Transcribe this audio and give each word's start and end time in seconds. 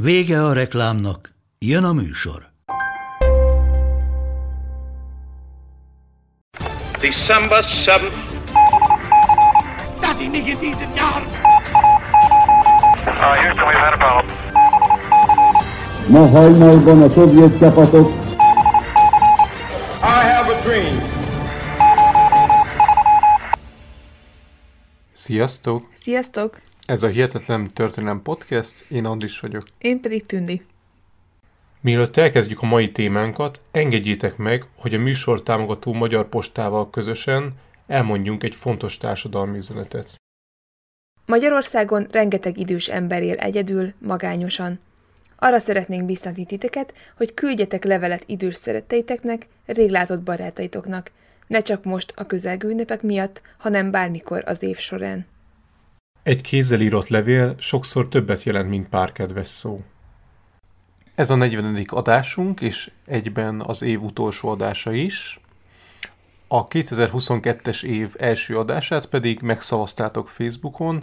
Vége 0.00 0.44
a 0.44 0.52
reklámnak, 0.52 1.34
jön 1.58 1.84
a 1.84 1.92
műsor. 1.92 2.52
December 7.00 7.64
7th. 7.64 8.12
Das 10.00 10.20
in 10.20 10.30
nicht 10.30 10.48
in 10.48 10.58
diesem 10.58 10.94
Jahr. 10.94 11.22
Uh, 13.06 13.34
Houston, 13.42 13.66
we've 13.66 13.78
had 13.78 13.92
a 13.92 13.96
problem. 13.96 14.34
Ma 16.08 16.28
hajnalban 16.28 17.02
a 17.02 17.08
szovjet 17.08 17.58
csapatok 17.58 18.08
I 20.02 20.24
have 20.32 20.54
a 20.54 20.60
dream. 20.62 21.00
Sziasztok! 25.12 25.86
Sziasztok! 26.00 26.67
Ez 26.88 27.02
a 27.02 27.08
Hihetetlen 27.08 27.70
Történelem 27.74 28.22
Podcast, 28.22 28.84
én 28.90 29.04
Andris 29.04 29.40
vagyok. 29.40 29.62
Én 29.78 30.00
pedig 30.00 30.26
Tündi. 30.26 30.62
Mielőtt 31.80 32.16
elkezdjük 32.16 32.62
a 32.62 32.66
mai 32.66 32.92
témánkat, 32.92 33.62
engedjétek 33.70 34.36
meg, 34.36 34.64
hogy 34.76 34.94
a 34.94 34.98
műsor 34.98 35.42
támogató 35.42 35.92
Magyar 35.92 36.28
Postával 36.28 36.90
közösen 36.90 37.52
elmondjunk 37.86 38.42
egy 38.42 38.54
fontos 38.54 38.96
társadalmi 38.96 39.56
üzenetet. 39.56 40.14
Magyarországon 41.26 42.06
rengeteg 42.10 42.58
idős 42.58 42.88
ember 42.88 43.22
él 43.22 43.36
egyedül, 43.36 43.92
magányosan. 43.98 44.80
Arra 45.36 45.58
szeretnénk 45.58 46.04
biztatni 46.04 46.44
titeket, 46.44 46.94
hogy 47.16 47.34
küldjetek 47.34 47.84
levelet 47.84 48.24
idős 48.26 48.54
szeretteiteknek, 48.54 49.46
réglátott 49.66 50.22
barátaitoknak, 50.22 51.10
ne 51.46 51.60
csak 51.60 51.84
most 51.84 52.12
a 52.16 52.26
közelgő 52.26 52.68
ünnepek 52.68 53.02
miatt, 53.02 53.42
hanem 53.58 53.90
bármikor 53.90 54.42
az 54.46 54.62
év 54.62 54.76
során. 54.76 55.26
Egy 56.22 56.40
kézzel 56.40 56.80
írott 56.80 57.08
levél 57.08 57.54
sokszor 57.58 58.08
többet 58.08 58.42
jelent, 58.42 58.68
mint 58.68 58.88
pár 58.88 59.12
kedves 59.12 59.46
szó. 59.46 59.82
Ez 61.14 61.30
a 61.30 61.34
40. 61.34 61.84
adásunk, 61.86 62.60
és 62.60 62.90
egyben 63.04 63.60
az 63.60 63.82
év 63.82 64.02
utolsó 64.02 64.48
adása 64.48 64.92
is. 64.92 65.40
A 66.48 66.68
2022-es 66.68 67.82
év 67.82 68.14
első 68.18 68.58
adását 68.58 69.06
pedig 69.06 69.40
megszavaztátok 69.40 70.28
Facebookon, 70.28 71.02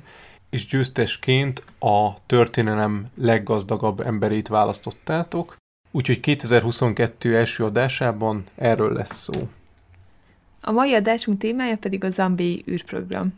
és 0.49 0.65
győztesként 0.65 1.63
a 1.79 2.25
történelem 2.25 3.07
leggazdagabb 3.15 3.99
emberét 3.99 4.47
választottátok, 4.47 5.55
úgyhogy 5.91 6.19
2022 6.19 7.35
első 7.35 7.63
adásában 7.63 8.43
erről 8.55 8.93
lesz 8.93 9.15
szó. 9.15 9.47
A 10.61 10.71
mai 10.71 10.93
adásunk 10.93 11.37
témája 11.37 11.77
pedig 11.77 12.03
a 12.03 12.09
zambiai 12.09 12.63
űrprogram. 12.67 13.33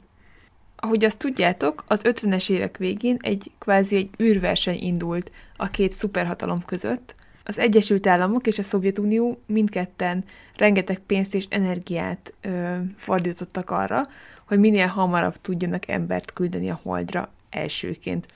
Ahogy 0.79 1.03
azt 1.03 1.17
tudjátok, 1.17 1.83
az 1.87 2.01
50-es 2.03 2.49
évek 2.49 2.77
végén 2.77 3.17
egy 3.21 3.51
kvázi 3.59 3.95
egy 3.95 4.09
űrverseny 4.21 4.77
indult 4.79 5.31
a 5.55 5.69
két 5.69 5.91
szuperhatalom 5.91 6.65
között. 6.65 7.15
Az 7.43 7.59
Egyesült 7.59 8.07
Államok 8.07 8.47
és 8.47 8.57
a 8.57 8.63
Szovjetunió 8.63 9.41
mindketten 9.45 10.23
rengeteg 10.57 10.99
pénzt 10.99 11.35
és 11.35 11.45
energiát 11.49 12.33
ö, 12.41 12.75
fordítottak 12.95 13.69
arra, 13.69 14.07
hogy 14.47 14.59
minél 14.59 14.87
hamarabb 14.87 15.35
tudjanak 15.41 15.87
embert 15.87 16.33
küldeni 16.33 16.69
a 16.69 16.79
Holdra 16.83 17.31
elsőként. 17.49 18.27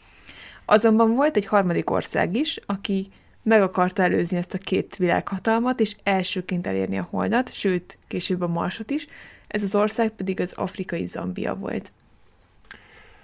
Azonban 0.65 1.13
volt 1.15 1.35
egy 1.35 1.45
harmadik 1.45 1.89
ország 1.89 2.35
is, 2.35 2.59
aki 2.65 3.07
meg 3.43 3.61
akarta 3.61 4.03
előzni 4.03 4.37
ezt 4.37 4.53
a 4.53 4.57
két 4.57 4.95
világhatalmat, 4.95 5.79
és 5.79 5.95
elsőként 6.03 6.67
elérni 6.67 6.97
a 6.97 7.07
Holdat, 7.09 7.53
sőt, 7.53 7.97
később 8.07 8.41
a 8.41 8.47
Marsot 8.47 8.89
is, 8.89 9.07
ez 9.47 9.63
az 9.63 9.75
ország 9.75 10.09
pedig 10.09 10.39
az 10.39 10.53
afrikai 10.53 11.05
Zambia 11.05 11.55
volt. 11.55 11.91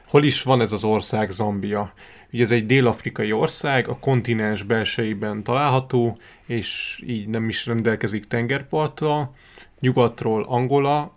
Hol 0.07 0.23
is 0.23 0.43
van 0.43 0.61
ez 0.61 0.71
az 0.71 0.83
ország 0.83 1.31
Zambia? 1.31 1.93
Ugye 2.33 2.43
ez 2.43 2.51
egy 2.51 2.65
dél-afrikai 2.65 3.31
ország, 3.31 3.87
a 3.87 3.99
kontinens 3.99 4.63
belsejében 4.63 5.43
található, 5.43 6.17
és 6.45 7.01
így 7.07 7.27
nem 7.27 7.49
is 7.49 7.65
rendelkezik 7.65 8.25
tengerparttal. 8.25 9.35
Nyugatról 9.79 10.43
Angola, 10.43 11.11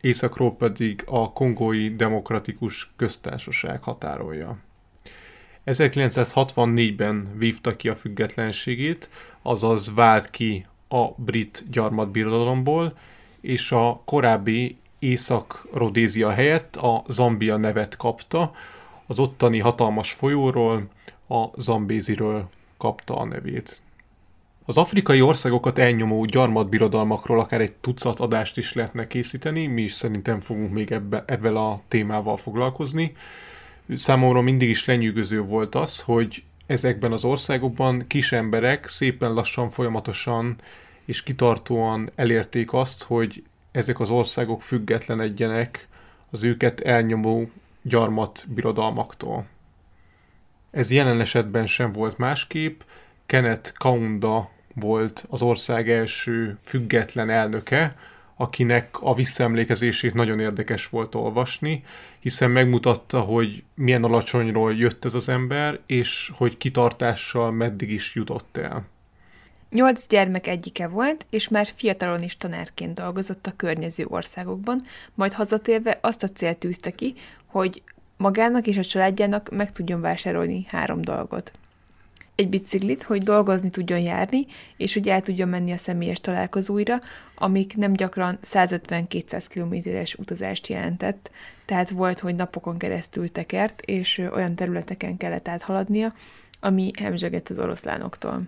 északról 0.00 0.56
pedig 0.56 1.02
a 1.06 1.32
Kongói 1.32 1.96
Demokratikus 1.96 2.92
Köztársaság 2.96 3.82
határolja. 3.82 4.56
1964-ben 5.66 7.28
vívta 7.36 7.76
ki 7.76 7.88
a 7.88 7.94
függetlenségét, 7.94 9.10
azaz 9.42 9.94
vált 9.94 10.30
ki 10.30 10.66
a 10.88 11.08
brit 11.16 11.64
gyarmatbirodalomból, 11.70 12.98
és 13.40 13.72
a 13.72 14.02
korábbi 14.04 14.76
Észak-Rodézia 15.02 16.30
helyett 16.30 16.76
a 16.76 17.04
Zambia 17.08 17.56
nevet 17.56 17.96
kapta, 17.96 18.52
az 19.06 19.18
ottani 19.18 19.58
hatalmas 19.58 20.12
folyóról, 20.12 20.88
a 21.28 21.60
Zambéziről 21.60 22.48
kapta 22.76 23.16
a 23.16 23.24
nevét. 23.24 23.82
Az 24.64 24.78
afrikai 24.78 25.20
országokat 25.20 25.78
elnyomó 25.78 26.24
gyarmatbirodalmakról 26.24 27.40
akár 27.40 27.60
egy 27.60 27.72
tucat 27.72 28.20
adást 28.20 28.58
is 28.58 28.72
lehetne 28.72 29.06
készíteni, 29.06 29.66
mi 29.66 29.82
is 29.82 29.92
szerintem 29.92 30.40
fogunk 30.40 30.72
még 30.72 30.92
ebbe, 30.92 31.24
ebben 31.26 31.56
a 31.56 31.80
témával 31.88 32.36
foglalkozni. 32.36 33.16
Számomra 33.94 34.40
mindig 34.40 34.68
is 34.68 34.84
lenyűgöző 34.84 35.40
volt 35.40 35.74
az, 35.74 36.00
hogy 36.00 36.42
ezekben 36.66 37.12
az 37.12 37.24
országokban 37.24 38.04
kis 38.06 38.32
emberek 38.32 38.86
szépen 38.86 39.32
lassan, 39.32 39.68
folyamatosan 39.68 40.56
és 41.04 41.22
kitartóan 41.22 42.10
elérték 42.14 42.72
azt, 42.72 43.02
hogy 43.02 43.42
ezek 43.72 44.00
az 44.00 44.10
országok 44.10 44.62
függetlenedjenek 44.62 45.88
az 46.30 46.44
őket 46.44 46.80
elnyomó 46.80 47.50
gyarmat 47.82 48.44
birodalmaktól. 48.48 49.46
Ez 50.70 50.90
jelen 50.90 51.20
esetben 51.20 51.66
sem 51.66 51.92
volt 51.92 52.18
másképp, 52.18 52.80
Kenneth 53.26 53.72
Kaunda 53.72 54.50
volt 54.74 55.26
az 55.28 55.42
ország 55.42 55.90
első 55.90 56.58
független 56.62 57.30
elnöke, 57.30 57.96
akinek 58.36 59.02
a 59.02 59.14
visszaemlékezését 59.14 60.14
nagyon 60.14 60.40
érdekes 60.40 60.88
volt 60.88 61.14
olvasni, 61.14 61.84
hiszen 62.18 62.50
megmutatta, 62.50 63.20
hogy 63.20 63.64
milyen 63.74 64.04
alacsonyról 64.04 64.74
jött 64.74 65.04
ez 65.04 65.14
az 65.14 65.28
ember, 65.28 65.80
és 65.86 66.32
hogy 66.34 66.56
kitartással 66.56 67.50
meddig 67.50 67.90
is 67.90 68.14
jutott 68.14 68.56
el. 68.56 68.84
Nyolc 69.72 70.06
gyermek 70.08 70.46
egyike 70.46 70.86
volt, 70.86 71.26
és 71.30 71.48
már 71.48 71.68
fiatalon 71.74 72.22
is 72.22 72.36
tanárként 72.36 72.94
dolgozott 72.94 73.46
a 73.46 73.56
környező 73.56 74.06
országokban, 74.08 74.82
majd 75.14 75.32
hazatérve 75.32 75.98
azt 76.00 76.22
a 76.22 76.28
célt 76.28 76.58
tűzte 76.58 76.90
ki, 76.90 77.14
hogy 77.46 77.82
magának 78.16 78.66
és 78.66 78.76
a 78.76 78.84
családjának 78.84 79.50
meg 79.50 79.72
tudjon 79.72 80.00
vásárolni 80.00 80.66
három 80.68 81.00
dolgot. 81.00 81.52
Egy 82.34 82.48
biciklit, 82.48 83.02
hogy 83.02 83.22
dolgozni 83.22 83.70
tudjon 83.70 83.98
járni, 83.98 84.46
és 84.76 84.94
hogy 84.94 85.08
el 85.08 85.22
tudjon 85.22 85.48
menni 85.48 85.72
a 85.72 85.76
személyes 85.76 86.20
találkozóira, 86.20 87.00
amik 87.34 87.76
nem 87.76 87.92
gyakran 87.92 88.38
150-200 88.44 89.44
kilométeres 89.48 90.14
utazást 90.14 90.66
jelentett, 90.66 91.30
tehát 91.64 91.90
volt, 91.90 92.20
hogy 92.20 92.34
napokon 92.34 92.78
keresztül 92.78 93.28
tekert, 93.28 93.80
és 93.80 94.18
olyan 94.18 94.54
területeken 94.54 95.16
kellett 95.16 95.48
áthaladnia, 95.48 96.14
ami 96.60 96.90
hemzsegett 96.98 97.48
az 97.48 97.58
oroszlánoktól. 97.58 98.42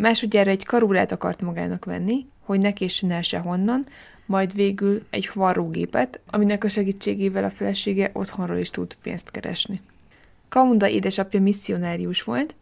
Másodjára 0.00 0.50
egy 0.50 0.64
karúrát 0.64 1.12
akart 1.12 1.40
magának 1.40 1.84
venni, 1.84 2.26
hogy 2.40 2.58
ne 2.58 2.72
késsen 2.72 3.22
sehonnan, 3.22 3.86
majd 4.26 4.54
végül 4.54 5.06
egy 5.10 5.30
varrógépet, 5.34 6.20
aminek 6.26 6.64
a 6.64 6.68
segítségével 6.68 7.44
a 7.44 7.50
felesége 7.50 8.10
otthonról 8.12 8.56
is 8.56 8.70
tud 8.70 8.96
pénzt 9.02 9.30
keresni. 9.30 9.80
Kaunda 10.48 10.88
édesapja 10.88 11.40
misszionárius 11.40 12.22
volt, 12.22 12.54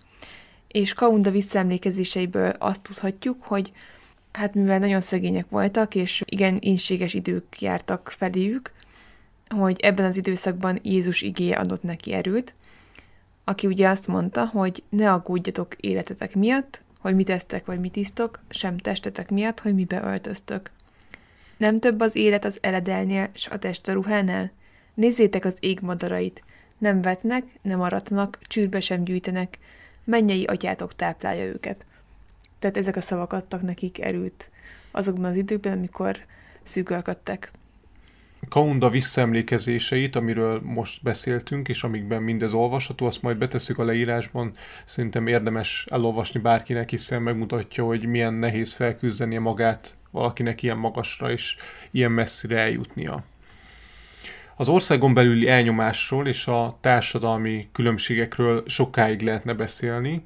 és 0.68 0.92
Kaunda 0.92 1.30
visszaemlékezéseiből 1.30 2.48
azt 2.58 2.82
tudhatjuk, 2.82 3.42
hogy 3.42 3.72
hát 4.32 4.54
mivel 4.54 4.78
nagyon 4.78 5.00
szegények 5.00 5.48
voltak, 5.48 5.94
és 5.94 6.22
igen 6.26 6.56
inséges 6.60 7.14
idők 7.14 7.60
jártak 7.60 8.12
feléjük, 8.16 8.72
hogy 9.48 9.80
ebben 9.80 10.04
az 10.04 10.16
időszakban 10.16 10.78
Jézus 10.82 11.22
igéje 11.22 11.56
adott 11.56 11.82
neki 11.82 12.12
erőt, 12.12 12.54
aki 13.44 13.66
ugye 13.66 13.88
azt 13.88 14.06
mondta, 14.06 14.46
hogy 14.46 14.82
ne 14.88 15.12
aggódjatok 15.12 15.76
életetek 15.80 16.34
miatt, 16.34 16.84
hogy 17.06 17.14
mit 17.16 17.30
esztek 17.30 17.66
vagy 17.66 17.80
mit 17.80 17.96
isztok, 17.96 18.40
sem 18.48 18.78
testetek 18.78 19.30
miatt, 19.30 19.60
hogy 19.60 19.74
mibe 19.74 20.02
öltöztök. 20.02 20.70
Nem 21.56 21.76
több 21.76 22.00
az 22.00 22.16
élet 22.16 22.44
az 22.44 22.58
eledelnél, 22.60 23.30
s 23.34 23.46
a 23.46 23.58
test 23.58 23.88
a 23.88 23.92
ruhánál? 23.92 24.52
Nézzétek 24.94 25.44
az 25.44 25.56
ég 25.60 25.80
madarait. 25.80 26.42
nem 26.78 27.02
vetnek, 27.02 27.44
nem 27.62 27.80
aratanak, 27.80 28.38
csűrbe 28.42 28.80
sem 28.80 29.04
gyűjtenek, 29.04 29.58
mennyei 30.04 30.44
atyátok 30.44 30.94
táplálja 30.94 31.44
őket. 31.44 31.86
Tehát 32.58 32.76
ezek 32.76 32.96
a 32.96 33.00
szavak 33.00 33.32
adtak 33.32 33.62
nekik 33.62 34.00
erőt 34.00 34.50
azokban 34.90 35.30
az 35.30 35.36
időkben, 35.36 35.76
amikor 35.76 36.18
szűkölködtek. 36.62 37.50
Kaunda 38.48 38.88
visszaemlékezéseit, 38.88 40.16
amiről 40.16 40.60
most 40.64 41.02
beszéltünk, 41.02 41.68
és 41.68 41.82
amikben 41.82 42.22
mindez 42.22 42.52
olvasható, 42.52 43.06
azt 43.06 43.22
majd 43.22 43.36
betesszük 43.36 43.78
a 43.78 43.84
leírásban. 43.84 44.52
Szerintem 44.84 45.26
érdemes 45.26 45.86
elolvasni 45.90 46.40
bárkinek, 46.40 46.90
hiszen 46.90 47.22
megmutatja, 47.22 47.84
hogy 47.84 48.06
milyen 48.06 48.34
nehéz 48.34 48.72
felküzdenie 48.72 49.40
magát 49.40 49.96
valakinek 50.10 50.62
ilyen 50.62 50.78
magasra 50.78 51.30
és 51.30 51.56
ilyen 51.90 52.12
messzire 52.12 52.58
eljutnia. 52.58 53.24
Az 54.56 54.68
országon 54.68 55.14
belüli 55.14 55.48
elnyomásról 55.48 56.26
és 56.26 56.46
a 56.46 56.78
társadalmi 56.80 57.68
különbségekről 57.72 58.62
sokáig 58.66 59.22
lehetne 59.22 59.52
beszélni, 59.54 60.24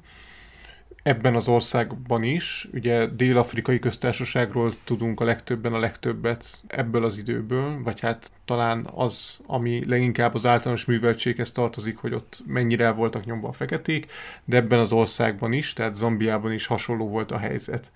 ebben 1.03 1.35
az 1.35 1.47
országban 1.47 2.23
is. 2.23 2.67
Ugye 2.73 3.05
Dél-Afrikai 3.05 3.79
Köztársaságról 3.79 4.73
tudunk 4.83 5.19
a 5.19 5.23
legtöbben 5.23 5.73
a 5.73 5.79
legtöbbet 5.79 6.63
ebből 6.67 7.03
az 7.03 7.17
időből, 7.17 7.81
vagy 7.83 7.99
hát 7.99 8.31
talán 8.45 8.87
az, 8.93 9.39
ami 9.45 9.85
leginkább 9.85 10.33
az 10.33 10.45
általános 10.45 10.85
műveltséghez 10.85 11.51
tartozik, 11.51 11.97
hogy 11.97 12.13
ott 12.13 12.43
mennyire 12.45 12.91
voltak 12.91 13.25
nyomva 13.25 13.47
a 13.47 13.53
feketék, 13.53 14.11
de 14.45 14.57
ebben 14.57 14.79
az 14.79 14.91
országban 14.91 15.53
is, 15.53 15.73
tehát 15.73 15.95
Zambiában 15.95 16.51
is 16.51 16.65
hasonló 16.65 17.07
volt 17.07 17.31
a 17.31 17.37
helyzet. 17.37 17.91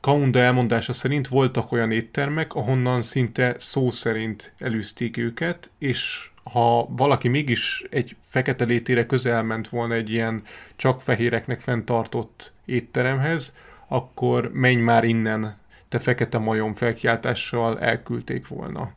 Kaunda 0.00 0.38
elmondása 0.38 0.92
szerint 0.92 1.28
voltak 1.28 1.72
olyan 1.72 1.90
éttermek, 1.90 2.54
ahonnan 2.54 3.02
szinte 3.02 3.54
szó 3.58 3.90
szerint 3.90 4.52
elűzték 4.58 5.16
őket, 5.16 5.70
és 5.78 6.29
ha 6.42 6.86
valaki 6.88 7.28
mégis 7.28 7.84
egy 7.90 8.16
fekete 8.20 8.64
létére 8.64 9.06
közel 9.06 9.42
ment 9.42 9.68
volna 9.68 9.94
egy 9.94 10.10
ilyen 10.10 10.42
csak 10.76 11.00
fehéreknek 11.00 11.60
fenntartott 11.60 12.52
étteremhez, 12.64 13.54
akkor 13.88 14.50
menj 14.52 14.80
már 14.80 15.04
innen, 15.04 15.58
te 15.88 15.98
fekete 15.98 16.38
majom 16.38 16.74
felkiáltással 16.74 17.80
elküldték 17.80 18.48
volna. 18.48 18.92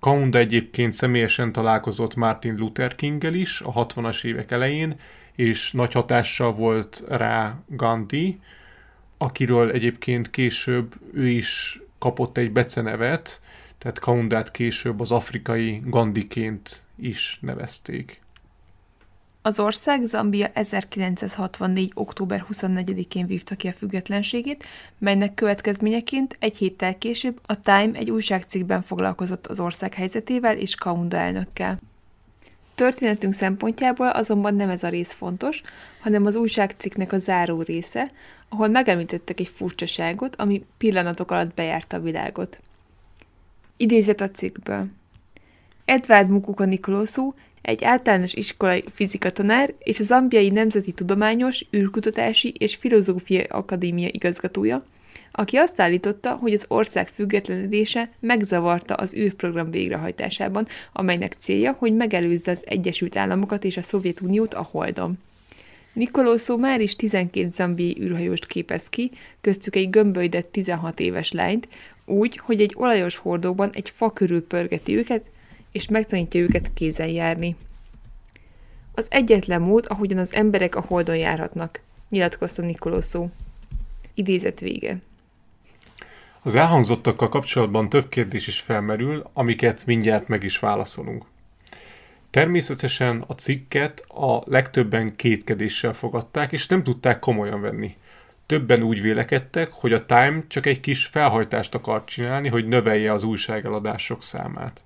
Kaunda 0.00 0.38
egyébként 0.38 0.92
személyesen 0.92 1.52
találkozott 1.52 2.14
Martin 2.14 2.56
Luther 2.56 2.94
Kinggel 2.94 3.34
is 3.34 3.60
a 3.60 3.86
60-as 3.86 4.24
évek 4.24 4.50
elején, 4.50 4.96
és 5.34 5.72
nagy 5.72 5.92
hatással 5.92 6.52
volt 6.52 7.04
rá 7.08 7.58
Gandhi, 7.66 8.40
akiről 9.18 9.70
egyébként 9.70 10.30
később 10.30 10.94
ő 11.12 11.28
is 11.28 11.80
kapott 11.98 12.36
egy 12.36 12.52
becenevet, 12.52 13.40
tehát 13.78 13.98
Kaundát 13.98 14.50
később 14.50 15.00
az 15.00 15.10
afrikai 15.10 15.82
Gandiként 15.84 16.82
is 16.96 17.38
nevezték. 17.42 18.24
Az 19.46 19.60
ország 19.60 20.04
Zambia 20.04 20.50
1964. 20.52 21.92
október 21.94 22.46
24-én 22.52 23.26
vívta 23.26 23.54
ki 23.54 23.68
a 23.68 23.72
függetlenségét, 23.72 24.66
melynek 24.98 25.34
következményeként 25.34 26.36
egy 26.40 26.56
héttel 26.56 26.98
később 26.98 27.40
a 27.46 27.60
Time 27.60 27.90
egy 27.92 28.10
újságcikkben 28.10 28.82
foglalkozott 28.82 29.46
az 29.46 29.60
ország 29.60 29.94
helyzetével 29.94 30.56
és 30.56 30.74
Kaunda 30.74 31.16
elnökkel. 31.16 31.78
Történetünk 32.74 33.32
szempontjából 33.32 34.08
azonban 34.08 34.54
nem 34.54 34.70
ez 34.70 34.82
a 34.82 34.88
rész 34.88 35.12
fontos, 35.12 35.62
hanem 36.00 36.26
az 36.26 36.36
újságcikknek 36.36 37.12
a 37.12 37.18
záró 37.18 37.62
része, 37.62 38.10
ahol 38.48 38.68
megemlítettek 38.68 39.40
egy 39.40 39.48
furcsaságot, 39.48 40.36
ami 40.36 40.64
pillanatok 40.78 41.30
alatt 41.30 41.54
bejárta 41.54 41.96
a 41.96 42.00
világot. 42.00 42.60
Idézet 43.76 44.20
a 44.20 44.30
cikkből. 44.30 44.86
Edward 45.84 46.30
Mukuka 46.30 46.64
Nikoloszú, 46.64 47.34
egy 47.62 47.84
általános 47.84 48.34
iskolai 48.34 48.84
fizikatanár 48.90 49.74
és 49.78 50.00
a 50.00 50.04
Zambiai 50.04 50.48
Nemzeti 50.48 50.92
Tudományos, 50.92 51.64
űrkutatási 51.76 52.54
és 52.58 52.76
Filozófiai 52.76 53.46
Akadémia 53.48 54.08
igazgatója, 54.10 54.82
aki 55.32 55.56
azt 55.56 55.80
állította, 55.80 56.34
hogy 56.34 56.52
az 56.52 56.64
ország 56.68 57.08
függetlenedése 57.08 58.10
megzavarta 58.20 58.94
az 58.94 59.14
űrprogram 59.14 59.70
végrehajtásában, 59.70 60.66
amelynek 60.92 61.32
célja, 61.32 61.72
hogy 61.78 61.94
megelőzze 61.94 62.50
az 62.50 62.62
Egyesült 62.66 63.16
Államokat 63.16 63.64
és 63.64 63.76
a 63.76 63.82
Szovjetuniót 63.82 64.54
a 64.54 64.68
Holdon. 64.70 65.18
Nikolószó 65.92 66.56
már 66.56 66.80
is 66.80 66.96
12 66.96 67.50
zambiai 67.50 67.96
űrhajóst 68.00 68.46
képez 68.46 68.88
ki, 68.88 69.10
köztük 69.40 69.76
egy 69.76 69.90
gömbölydett 69.90 70.52
16 70.52 71.00
éves 71.00 71.32
lányt, 71.32 71.68
úgy, 72.06 72.36
hogy 72.36 72.60
egy 72.60 72.74
olajos 72.76 73.16
hordóban 73.16 73.70
egy 73.72 73.90
fa 73.90 74.12
körül 74.12 74.46
pörgeti 74.46 74.96
őket, 74.96 75.30
és 75.72 75.88
megtanítja 75.88 76.40
őket 76.40 76.70
kézen 76.74 77.08
járni. 77.08 77.56
Az 78.94 79.06
egyetlen 79.08 79.60
mód, 79.60 79.86
ahogyan 79.88 80.18
az 80.18 80.34
emberek 80.34 80.74
a 80.74 80.84
holdon 80.86 81.16
járhatnak, 81.16 81.80
nyilatkozta 82.08 82.62
Nikoloszó. 82.62 83.28
Idézet 84.14 84.60
vége. 84.60 84.98
Az 86.42 86.54
elhangzottakkal 86.54 87.28
kapcsolatban 87.28 87.88
több 87.88 88.08
kérdés 88.08 88.46
is 88.46 88.60
felmerül, 88.60 89.30
amiket 89.32 89.86
mindjárt 89.86 90.28
meg 90.28 90.42
is 90.42 90.58
válaszolunk. 90.58 91.24
Természetesen 92.30 93.24
a 93.26 93.32
cikket 93.32 94.00
a 94.08 94.42
legtöbben 94.44 95.16
kétkedéssel 95.16 95.92
fogadták, 95.92 96.52
és 96.52 96.66
nem 96.66 96.82
tudták 96.82 97.18
komolyan 97.18 97.60
venni. 97.60 97.96
Többen 98.46 98.82
úgy 98.82 99.02
vélekedtek, 99.02 99.72
hogy 99.72 99.92
a 99.92 100.06
Time 100.06 100.44
csak 100.48 100.66
egy 100.66 100.80
kis 100.80 101.06
felhajtást 101.06 101.74
akar 101.74 102.04
csinálni, 102.04 102.48
hogy 102.48 102.68
növelje 102.68 103.12
az 103.12 103.22
újságeladások 103.22 104.22
számát. 104.22 104.84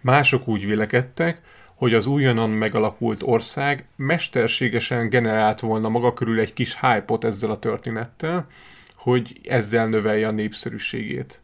Mások 0.00 0.48
úgy 0.48 0.66
vélekedtek, 0.66 1.40
hogy 1.74 1.94
az 1.94 2.06
újonnan 2.06 2.50
megalakult 2.50 3.22
ország 3.22 3.86
mesterségesen 3.96 5.08
generált 5.08 5.60
volna 5.60 5.88
maga 5.88 6.12
körül 6.12 6.40
egy 6.40 6.52
kis 6.52 6.80
hype 6.80 7.18
ezzel 7.20 7.50
a 7.50 7.58
történettel, 7.58 8.46
hogy 8.94 9.40
ezzel 9.48 9.88
növelje 9.88 10.28
a 10.28 10.30
népszerűségét. 10.30 11.40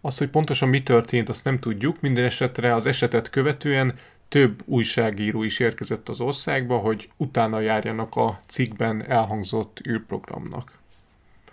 Az, 0.00 0.18
hogy 0.18 0.28
pontosan 0.28 0.68
mi 0.68 0.82
történt, 0.82 1.28
azt 1.28 1.44
nem 1.44 1.58
tudjuk, 1.58 2.00
minden 2.00 2.24
esetre 2.24 2.74
az 2.74 2.86
esetet 2.86 3.30
követően 3.30 3.94
több 4.28 4.62
újságíró 4.64 5.42
is 5.42 5.58
érkezett 5.58 6.08
az 6.08 6.20
országba, 6.20 6.78
hogy 6.78 7.08
utána 7.16 7.60
járjanak 7.60 8.16
a 8.16 8.40
cikkben 8.46 9.06
elhangzott 9.08 9.80
űrprogramnak. 9.88 10.72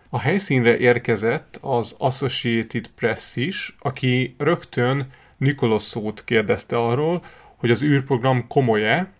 A 0.09 0.19
helyszínre 0.19 0.77
érkezett 0.77 1.57
az 1.61 1.95
Associated 1.97 2.87
Press 2.87 3.35
is, 3.35 3.75
aki 3.79 4.35
rögtön 4.37 5.07
Nikoloszót 5.37 6.23
kérdezte 6.23 6.77
arról, 6.77 7.23
hogy 7.55 7.71
az 7.71 7.83
űrprogram 7.83 8.47
komoly-e, 8.47 9.11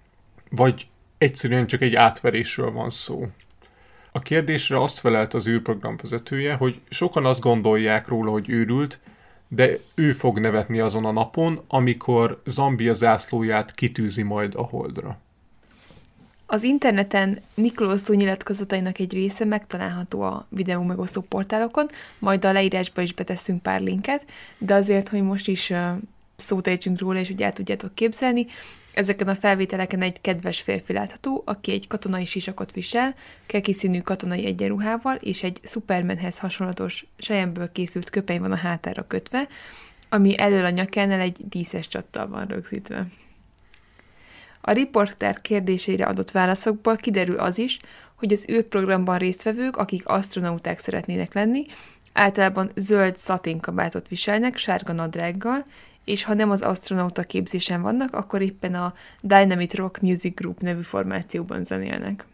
vagy 0.50 0.88
egyszerűen 1.17 1.67
csak 1.67 1.81
egy 1.81 1.95
átverésről 1.95 2.71
van 2.71 2.89
szó. 2.89 3.27
A 4.12 4.19
kérdésre 4.19 4.81
azt 4.81 5.00
felelt 5.00 5.33
az 5.33 5.48
űrprogram 5.48 5.95
vezetője, 6.01 6.53
hogy 6.53 6.81
sokan 6.89 7.25
azt 7.25 7.39
gondolják 7.39 8.07
róla, 8.07 8.31
hogy 8.31 8.50
őrült, 8.50 9.00
de 9.55 9.77
ő 9.95 10.12
fog 10.12 10.39
nevetni 10.39 10.79
azon 10.79 11.05
a 11.05 11.12
napon, 11.12 11.62
amikor 11.67 12.41
Zambia 12.45 12.93
zászlóját 12.93 13.74
kitűzi 13.74 14.22
majd 14.22 14.55
a 14.55 14.62
holdra. 14.62 15.17
Az 16.45 16.63
interneten 16.63 17.39
Nikolószó 17.53 18.13
nyilatkozatainak 18.13 19.00
egy 19.00 19.13
része 19.13 19.45
megtalálható 19.45 20.22
a 20.22 20.45
videó 20.50 20.83
megosztó 20.83 21.22
portálokon, 21.22 21.88
majd 22.19 22.45
a 22.45 22.51
leírásba 22.51 23.01
is 23.01 23.13
beteszünk 23.13 23.62
pár 23.62 23.81
linket, 23.81 24.25
de 24.57 24.74
azért, 24.74 25.10
hogy 25.10 25.22
most 25.22 25.48
is 25.48 25.74
szót 26.36 26.67
ejtsünk 26.67 27.00
róla, 27.00 27.19
és 27.19 27.27
hogy 27.27 27.41
el 27.41 27.53
tudjátok 27.53 27.95
képzelni, 27.95 28.45
Ezeken 28.93 29.27
a 29.27 29.35
felvételeken 29.35 30.01
egy 30.01 30.21
kedves 30.21 30.62
férfi 30.62 30.93
látható, 30.93 31.43
aki 31.45 31.71
egy 31.71 31.88
katonai 31.88 32.25
sisakot 32.25 32.71
visel, 32.71 33.15
keki 33.45 33.73
színű 33.73 34.01
katonai 34.01 34.45
egyenruhával, 34.45 35.15
és 35.15 35.43
egy 35.43 35.59
Supermanhez 35.63 36.38
hasonlatos 36.38 37.05
sejemből 37.17 37.71
készült 37.71 38.09
köpeny 38.09 38.39
van 38.39 38.51
a 38.51 38.55
hátára 38.55 39.07
kötve, 39.07 39.47
ami 40.09 40.38
elől 40.38 40.65
a 40.65 40.69
nyakánál 40.69 41.19
egy 41.19 41.38
díszes 41.50 41.88
csattal 41.88 42.27
van 42.27 42.45
rögzítve. 42.45 43.07
A 44.62 44.71
riporter 44.71 45.41
kérdésére 45.41 46.05
adott 46.05 46.31
válaszokból 46.31 46.95
kiderül 46.95 47.39
az 47.39 47.57
is, 47.57 47.79
hogy 48.15 48.31
az 48.31 48.45
űrprogramban 48.50 49.17
résztvevők, 49.17 49.77
akik 49.77 50.07
astronauták 50.07 50.79
szeretnének 50.79 51.33
lenni, 51.33 51.65
általában 52.13 52.71
zöld 52.75 53.17
szaténkabátot 53.17 54.07
viselnek 54.07 54.57
sárga 54.57 54.93
nadrággal, 54.93 55.63
és 56.03 56.24
ha 56.24 56.33
nem 56.33 56.51
az 56.51 56.62
astronauta 56.62 57.24
képzésen 57.24 57.81
vannak, 57.81 58.15
akkor 58.15 58.41
éppen 58.41 58.75
a 58.75 58.93
Dynamite 59.22 59.77
Rock 59.77 60.01
Music 60.01 60.36
Group 60.36 60.60
nevű 60.60 60.81
formációban 60.81 61.63
zenélnek. 61.63 62.25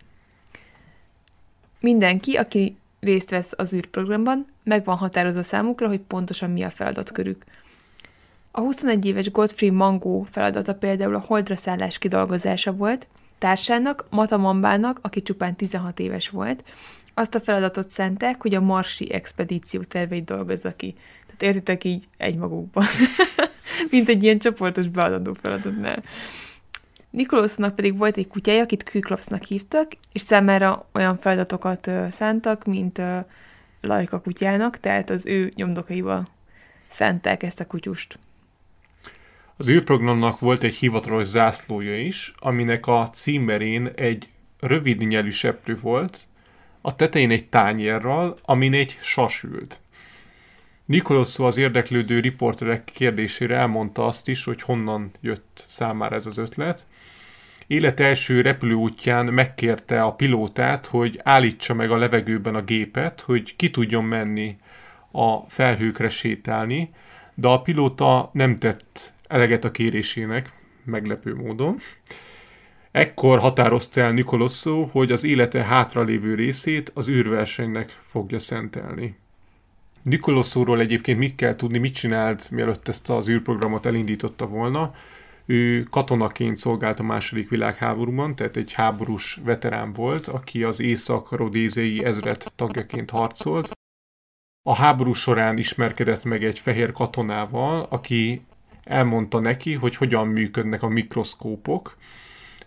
Mindenki, 1.80 2.36
aki 2.36 2.78
részt 3.00 3.30
vesz 3.30 3.54
az 3.56 3.74
űrprogramban, 3.74 4.46
meg 4.64 4.86
van 4.86 4.98
határozva 4.98 5.44
számukra, 5.44 5.88
hogy 5.88 6.00
pontosan 6.00 6.50
mi 6.50 6.64
a 6.64 6.70
feladatkörük. 6.70 7.44
A 8.52 8.60
21 8.60 9.06
éves 9.06 9.32
Godfrey 9.32 9.70
Mango 9.70 10.22
feladata 10.22 10.76
például 10.76 11.16
a 11.16 11.24
holdra 11.28 11.56
szállás 11.56 11.98
kidolgozása 11.98 12.72
volt, 12.72 13.08
társának, 13.38 14.06
Matamambának, 14.10 15.00
aki 15.02 15.22
csupán 15.22 15.56
16 15.56 16.00
éves 16.00 16.30
volt, 16.30 16.64
azt 17.14 17.36
a 17.36 17.40
feladatot 17.40 17.90
szentek, 17.90 18.42
hogy 18.42 18.56
a 18.56 18.62
marsi 18.62 19.14
expedíció 19.14 19.82
terveit 19.82 20.26
dolgozza 20.26 20.76
ki. 20.76 20.94
Tehát 21.26 21.42
értitek 21.42 21.84
így 21.84 22.08
egymagukban. 22.18 22.86
mint 23.92 24.10
egy 24.10 24.24
ilyen 24.24 24.40
csoportos 24.40 24.88
beadandó 24.88 25.34
feladatnál. 25.34 26.04
Nikolosznak 27.10 27.76
pedig 27.76 27.98
volt 27.98 28.18
egy 28.18 28.28
kutyája, 28.28 28.62
akit 28.62 28.84
Küklopsnak 28.84 29.44
hívtak, 29.44 29.92
és 30.12 30.22
számára 30.22 30.90
olyan 30.94 31.18
feladatokat 31.18 31.88
ö, 31.88 32.06
szántak, 32.12 32.66
mint 32.66 32.98
ö, 32.98 33.18
Lajka 33.82 34.20
kutyának, 34.20 34.80
tehát 34.80 35.10
az 35.10 35.26
ő 35.26 35.52
nyomdokaival 35.56 36.28
szánták 36.90 37.44
ezt 37.44 37.60
a 37.60 37.68
kutyust. 37.68 38.20
Az 39.58 39.70
űrprogramnak 39.70 40.40
volt 40.40 40.64
egy 40.64 40.76
hivatalos 40.76 41.28
zászlója 41.28 42.00
is, 42.00 42.34
aminek 42.40 42.88
a 42.88 43.10
címerén 43.14 43.92
egy 43.96 44.30
rövid 44.60 45.08
nyelű 45.08 45.30
seprő 45.30 45.78
volt, 45.82 46.28
a 46.82 46.96
tetején 46.96 47.32
egy 47.32 47.50
tányérral, 47.50 48.40
amin 48.42 48.74
egy 48.74 48.98
sas 49.02 49.44
ült. 49.44 49.82
Nikoloszó 50.90 51.46
az 51.46 51.58
érdeklődő 51.58 52.20
riporterek 52.20 52.84
kérdésére 52.84 53.56
elmondta 53.56 54.06
azt 54.06 54.28
is, 54.28 54.44
hogy 54.44 54.62
honnan 54.62 55.12
jött 55.22 55.64
számára 55.68 56.16
ez 56.16 56.26
az 56.26 56.38
ötlet. 56.38 56.88
Élet 57.68 58.00
első 58.00 58.42
repülőútján 58.42 59.26
megkérte 59.26 60.02
a 60.02 60.14
pilótát, 60.14 60.86
hogy 60.86 61.20
állítsa 61.24 61.74
meg 61.74 61.92
a 61.92 61.98
levegőben 61.98 62.56
a 62.56 62.62
gépet, 62.62 63.22
hogy 63.22 63.56
ki 63.56 63.70
tudjon 63.70 64.04
menni 64.04 64.58
a 65.12 65.38
felhőkre 65.50 66.10
sétálni, 66.10 66.90
de 67.34 67.48
a 67.48 67.62
pilóta 67.62 68.30
nem 68.34 68.60
tett 68.60 69.14
eleget 69.28 69.66
a 69.66 69.72
kérésének, 69.72 70.54
meglepő 70.84 71.36
módon. 71.36 71.78
Ekkor 72.92 73.40
határozta 73.40 74.02
el 74.02 74.12
Nikolosszó, 74.12 74.84
hogy 74.84 75.12
az 75.12 75.24
élete 75.24 75.64
hátralévő 75.64 76.36
részét 76.36 76.92
az 76.94 77.10
űrversenynek 77.10 77.90
fogja 78.02 78.40
szentelni. 78.40 79.16
Nikolosszóról 80.10 80.80
egyébként 80.80 81.20
mit 81.20 81.36
kell 81.36 81.56
tudni, 81.56 81.78
mit 81.78 81.94
csinált, 81.94 82.52
mielőtt 82.52 82.88
ezt 82.88 83.10
az 83.10 83.30
űrprogramot 83.30 83.86
elindította 83.86 84.48
volna. 84.48 84.94
Ő 85.46 85.84
katonaként 85.84 86.58
szolgált 86.58 87.00
a 87.00 87.04
második 87.04 87.50
világháborúban, 87.50 88.36
tehát 88.36 88.56
egy 88.58 88.74
háborús 88.74 89.40
veterán 89.44 89.94
volt, 89.94 90.28
aki 90.28 90.64
az 90.64 90.80
észak-rodézei 90.80 92.06
ezret 92.06 92.54
tagjaként 92.56 93.10
harcolt. 93.10 93.72
A 94.70 94.76
háború 94.76 95.14
során 95.14 95.58
ismerkedett 95.58 96.24
meg 96.24 96.44
egy 96.44 96.60
fehér 96.60 96.92
katonával, 96.92 97.88
aki 97.90 98.42
elmondta 98.84 99.40
neki, 99.40 99.74
hogy 99.74 99.96
hogyan 99.96 100.28
működnek 100.28 100.84
a 100.84 100.88
mikroszkópok, 100.88 101.98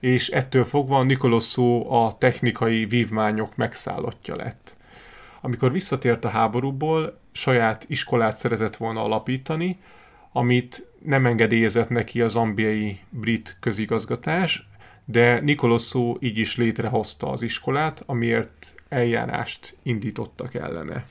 és 0.01 0.29
ettől 0.29 0.65
fogva 0.65 1.03
Nikolosszó 1.03 1.93
a 1.93 2.19
technikai 2.19 2.85
vívmányok 2.85 3.57
megszállottja 3.57 4.37
lett. 4.37 4.77
Amikor 5.45 5.73
visszatért 5.73 6.25
a 6.25 6.29
háborúból, 6.29 7.19
saját 7.33 7.85
iskolát 7.89 8.39
szeretett 8.39 8.77
volna 8.77 9.03
alapítani, 9.03 9.79
amit 10.33 10.87
nem 11.05 11.27
engedélyezett 11.27 11.89
neki 11.89 12.21
az 12.21 12.37
ambiai 12.37 13.01
brit 13.11 13.57
közigazgatás, 13.61 14.69
de 15.05 15.41
Nikolosszó 15.41 16.17
így 16.21 16.39
is 16.39 16.57
létrehozta 16.57 17.31
az 17.31 17.43
iskolát, 17.43 18.03
amiért 18.07 18.75
eljárást 18.89 19.77
indítottak 19.83 20.55
ellene. 20.55 21.05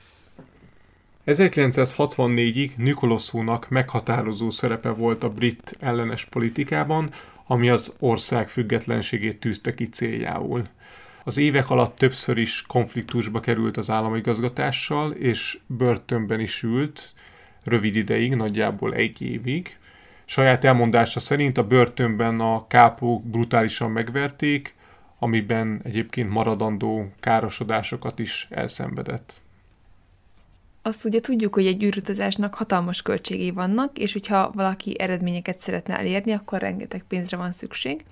1964-ig 1.26 2.76
Nikolosszónak 2.76 3.68
meghatározó 3.68 4.50
szerepe 4.50 4.90
volt 4.90 5.24
a 5.24 5.30
brit 5.30 5.76
ellenes 5.80 6.24
politikában, 6.24 7.10
ami 7.46 7.68
az 7.68 7.96
ország 7.98 8.48
függetlenségét 8.48 9.40
tűzte 9.40 9.74
ki 9.74 9.88
céljául. 9.88 10.68
Az 11.24 11.36
évek 11.36 11.70
alatt 11.70 11.96
többször 11.96 12.38
is 12.38 12.64
konfliktusba 12.66 13.40
került 13.40 13.76
az 13.76 13.90
államigazgatással, 13.90 15.10
és 15.10 15.58
börtönben 15.66 16.40
is 16.40 16.62
ült, 16.62 17.12
rövid 17.64 17.96
ideig, 17.96 18.34
nagyjából 18.34 18.94
egy 18.94 19.22
évig. 19.22 19.78
Saját 20.24 20.64
elmondása 20.64 21.20
szerint 21.20 21.58
a 21.58 21.66
börtönben 21.66 22.40
a 22.40 22.66
kápók 22.66 23.24
brutálisan 23.24 23.90
megverték, 23.90 24.74
amiben 25.18 25.80
egyébként 25.84 26.30
maradandó 26.30 27.12
károsodásokat 27.20 28.18
is 28.18 28.46
elszenvedett. 28.50 29.40
Azt 30.82 31.04
ugye 31.04 31.20
tudjuk, 31.20 31.54
hogy 31.54 31.66
egy 31.66 31.82
űrutazásnak 31.82 32.54
hatalmas 32.54 33.02
költségei 33.02 33.50
vannak, 33.50 33.98
és 33.98 34.12
hogyha 34.12 34.50
valaki 34.54 35.00
eredményeket 35.00 35.58
szeretne 35.58 35.98
elérni, 35.98 36.32
akkor 36.32 36.60
rengeteg 36.60 37.04
pénzre 37.08 37.36
van 37.36 37.52
szükség. 37.52 38.04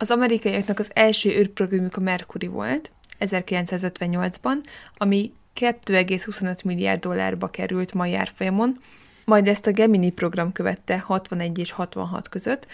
Az 0.00 0.10
amerikaiaknak 0.10 0.78
az 0.78 0.90
első 0.94 1.30
űrprogramjuk 1.30 1.96
a 1.96 2.00
Mercury 2.00 2.46
volt, 2.46 2.90
1958-ban, 3.18 4.54
ami 4.96 5.32
2,25 5.60 6.64
milliárd 6.64 7.00
dollárba 7.00 7.48
került 7.48 7.94
mai 7.94 8.14
árfolyamon, 8.14 8.80
majd 9.24 9.48
ezt 9.48 9.66
a 9.66 9.72
Gemini 9.72 10.10
program 10.10 10.52
követte 10.52 10.98
61 10.98 11.58
és 11.58 11.70
66 11.70 12.28
között, 12.28 12.66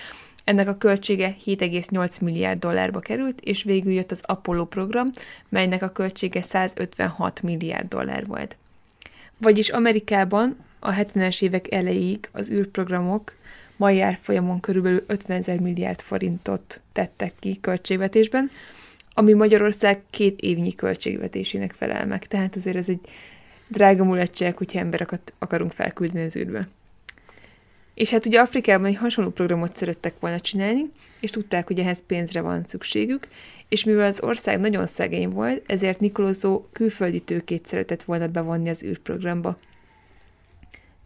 ennek 0.44 0.68
a 0.68 0.76
költsége 0.76 1.36
7,8 1.44 2.20
milliárd 2.20 2.58
dollárba 2.58 3.00
került, 3.00 3.40
és 3.40 3.62
végül 3.62 3.92
jött 3.92 4.10
az 4.10 4.22
Apollo 4.26 4.64
program, 4.64 5.06
melynek 5.48 5.82
a 5.82 5.88
költsége 5.88 6.42
156 6.42 7.42
milliárd 7.42 7.88
dollár 7.88 8.26
volt. 8.26 8.56
Vagyis 9.38 9.68
Amerikában 9.68 10.56
a 10.78 10.90
70-es 10.90 11.42
évek 11.42 11.72
elejéig 11.72 12.28
az 12.32 12.50
űrprogramok 12.50 13.32
mai 13.76 14.00
árfolyamon 14.00 14.60
körülbelül 14.60 15.04
50 15.06 15.36
ezer 15.38 15.60
milliárd 15.60 16.00
forintot 16.00 16.80
tettek 16.92 17.32
ki 17.38 17.60
költségvetésben, 17.60 18.50
ami 19.14 19.32
Magyarország 19.32 20.02
két 20.10 20.40
évnyi 20.40 20.74
költségvetésének 20.74 21.72
felel 21.72 22.06
meg. 22.06 22.26
Tehát 22.26 22.56
azért 22.56 22.76
ez 22.76 22.88
egy 22.88 23.00
drága 23.68 24.04
mulatság, 24.04 24.56
hogyha 24.56 24.78
embereket 24.78 25.32
akarunk 25.38 25.72
felküldeni 25.72 26.24
az 26.24 26.36
űrbe. 26.36 26.68
És 27.94 28.10
hát 28.10 28.26
ugye 28.26 28.40
Afrikában 28.40 28.86
egy 28.86 28.96
hasonló 28.96 29.30
programot 29.30 29.76
szerettek 29.76 30.14
volna 30.20 30.40
csinálni, 30.40 30.90
és 31.20 31.30
tudták, 31.30 31.66
hogy 31.66 31.78
ehhez 31.78 32.02
pénzre 32.06 32.40
van 32.40 32.64
szükségük, 32.66 33.28
és 33.68 33.84
mivel 33.84 34.06
az 34.06 34.20
ország 34.22 34.60
nagyon 34.60 34.86
szegény 34.86 35.28
volt, 35.28 35.62
ezért 35.66 36.00
Nikolozó 36.00 36.66
külföldi 36.72 37.20
tőkét 37.20 37.66
szeretett 37.66 38.02
volna 38.02 38.26
bevonni 38.26 38.68
az 38.68 38.82
űrprogramba. 38.82 39.56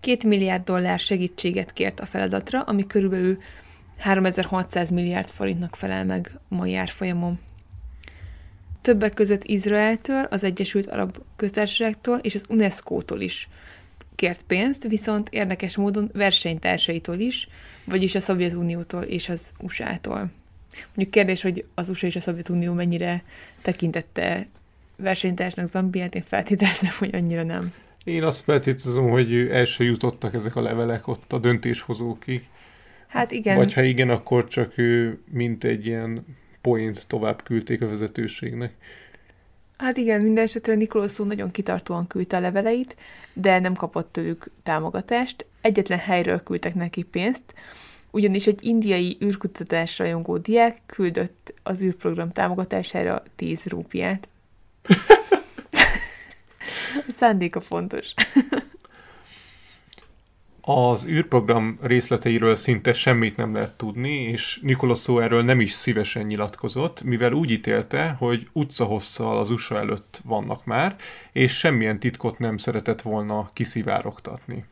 Két 0.01 0.25
milliárd 0.25 0.65
dollár 0.65 0.99
segítséget 0.99 1.73
kért 1.73 2.01
a 2.01 2.07
feladatra, 2.07 2.61
ami 2.63 2.87
körülbelül 2.87 3.39
3600 3.99 4.91
milliárd 4.91 5.29
forintnak 5.29 5.77
felel 5.77 6.05
meg 6.05 6.39
mai 6.49 6.75
árfolyamon. 6.75 7.39
Többek 8.81 9.15
között 9.15 9.45
Izraeltől, 9.45 10.25
az 10.25 10.45
Egyesült 10.45 10.87
Arab 10.87 11.19
Köztársaságtól 11.37 12.19
és 12.19 12.35
az 12.35 12.45
UNESCO-tól 12.49 13.21
is 13.21 13.49
kért 14.15 14.43
pénzt, 14.43 14.83
viszont 14.83 15.29
érdekes 15.29 15.77
módon 15.77 16.11
versenytársaitól 16.13 17.19
is, 17.19 17.49
vagyis 17.85 18.15
a 18.15 18.21
Szovjetuniótól 18.21 19.03
és 19.03 19.29
az 19.29 19.41
USA-tól. 19.59 20.31
Mondjuk 20.87 21.11
kérdés, 21.11 21.43
hogy 21.43 21.65
az 21.75 21.89
USA 21.89 22.07
és 22.07 22.17
a 22.17 22.21
Szovjetunió 22.21 22.73
mennyire 22.73 23.23
tekintette 23.63 24.47
versenytársnak 24.97 25.71
Zambiát, 25.71 26.15
én 26.15 26.23
feltételezem, 26.23 26.91
hogy 26.99 27.15
annyira 27.15 27.43
nem. 27.43 27.73
Én 28.05 28.23
azt 28.23 28.45
feltételezem, 28.45 29.09
hogy 29.09 29.35
el 29.35 29.65
se 29.65 29.85
jutottak 29.85 30.35
ezek 30.35 30.57
a 30.57 30.63
levelek 30.63 31.07
ott 31.07 31.33
a 31.33 31.39
döntéshozókig. 31.39 32.49
Hát 33.07 33.31
igen. 33.31 33.57
Vagy 33.57 33.73
ha 33.73 33.83
igen, 33.83 34.11
akkor 34.11 34.47
csak 34.47 34.79
ő 34.79 35.21
mint 35.31 35.65
egy 35.65 35.87
ilyen 35.87 36.25
point 36.61 37.07
tovább 37.07 37.43
küldték 37.43 37.83
a 37.83 37.89
vezetőségnek. 37.89 38.73
Hát 39.77 39.97
igen, 39.97 40.23
minden 40.23 40.45
esetre 40.45 40.75
Nikoloszó 40.75 41.25
nagyon 41.25 41.51
kitartóan 41.51 42.07
küldte 42.07 42.37
a 42.37 42.41
leveleit, 42.41 42.97
de 43.33 43.59
nem 43.59 43.75
kapott 43.75 44.13
tőlük 44.13 44.51
támogatást. 44.63 45.47
Egyetlen 45.61 45.99
helyről 45.99 46.43
küldtek 46.43 46.75
neki 46.75 47.03
pénzt, 47.03 47.55
ugyanis 48.11 48.47
egy 48.47 48.65
indiai 48.65 49.17
űrkutatás 49.25 49.99
rajongó 49.99 50.39
diák 50.39 50.79
küldött 50.87 51.55
az 51.63 51.83
űrprogram 51.83 52.33
támogatására 52.33 53.23
10 53.37 53.67
rúpiát. 53.67 54.29
a 56.95 57.11
szándéka 57.19 57.61
fontos. 57.61 58.15
Az 60.61 61.07
űrprogram 61.07 61.79
részleteiről 61.83 62.55
szinte 62.55 62.93
semmit 62.93 63.37
nem 63.37 63.55
lehet 63.55 63.77
tudni, 63.77 64.15
és 64.15 64.61
Nikoloszó 64.63 65.19
erről 65.19 65.43
nem 65.43 65.61
is 65.61 65.71
szívesen 65.73 66.27
nyilatkozott, 66.27 67.03
mivel 67.03 67.33
úgy 67.33 67.51
ítélte, 67.51 68.17
hogy 68.19 68.49
utcahosszal 68.53 69.39
az 69.39 69.51
USA 69.51 69.79
előtt 69.79 70.21
vannak 70.25 70.65
már, 70.65 70.97
és 71.33 71.59
semmilyen 71.59 71.99
titkot 72.01 72.39
nem 72.39 72.57
szeretett 72.57 73.03
volna 73.03 73.51
kiszivárogtatni. 73.53 74.65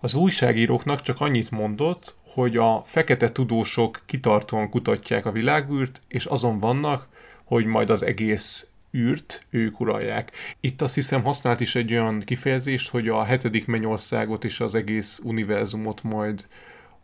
Az 0.00 0.14
újságíróknak 0.14 1.02
csak 1.02 1.20
annyit 1.20 1.50
mondott, 1.50 2.14
hogy 2.26 2.56
a 2.56 2.82
fekete 2.86 3.32
tudósok 3.32 4.00
kitartóan 4.06 4.68
kutatják 4.70 5.26
a 5.26 5.32
világűrt, 5.32 6.00
és 6.08 6.24
azon 6.24 6.58
vannak, 6.58 7.08
hogy 7.44 7.64
majd 7.64 7.90
az 7.90 8.02
egész 8.02 8.66
űrt 8.96 9.46
ők 9.50 9.80
uralják. 9.80 10.32
Itt 10.60 10.82
azt 10.82 10.94
hiszem 10.94 11.22
használt 11.22 11.60
is 11.60 11.74
egy 11.74 11.92
olyan 11.92 12.20
kifejezést, 12.20 12.90
hogy 12.90 13.08
a 13.08 13.24
hetedik 13.24 13.66
mennyországot 13.66 14.44
és 14.44 14.60
az 14.60 14.74
egész 14.74 15.20
univerzumot 15.22 16.02
majd 16.02 16.46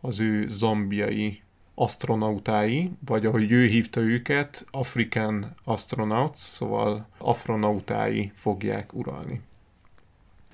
az 0.01 0.21
ő 0.21 0.49
zambiai 0.49 1.41
astronautái, 1.75 2.91
vagy 3.07 3.27
ahogy 3.27 3.51
ő 3.53 3.67
hívta 3.67 4.01
őket, 4.01 4.67
African 4.71 5.55
Astronauts, 5.65 6.37
szóval 6.37 7.09
afronautái 7.19 8.33
fogják 8.35 8.93
uralni. 8.93 9.41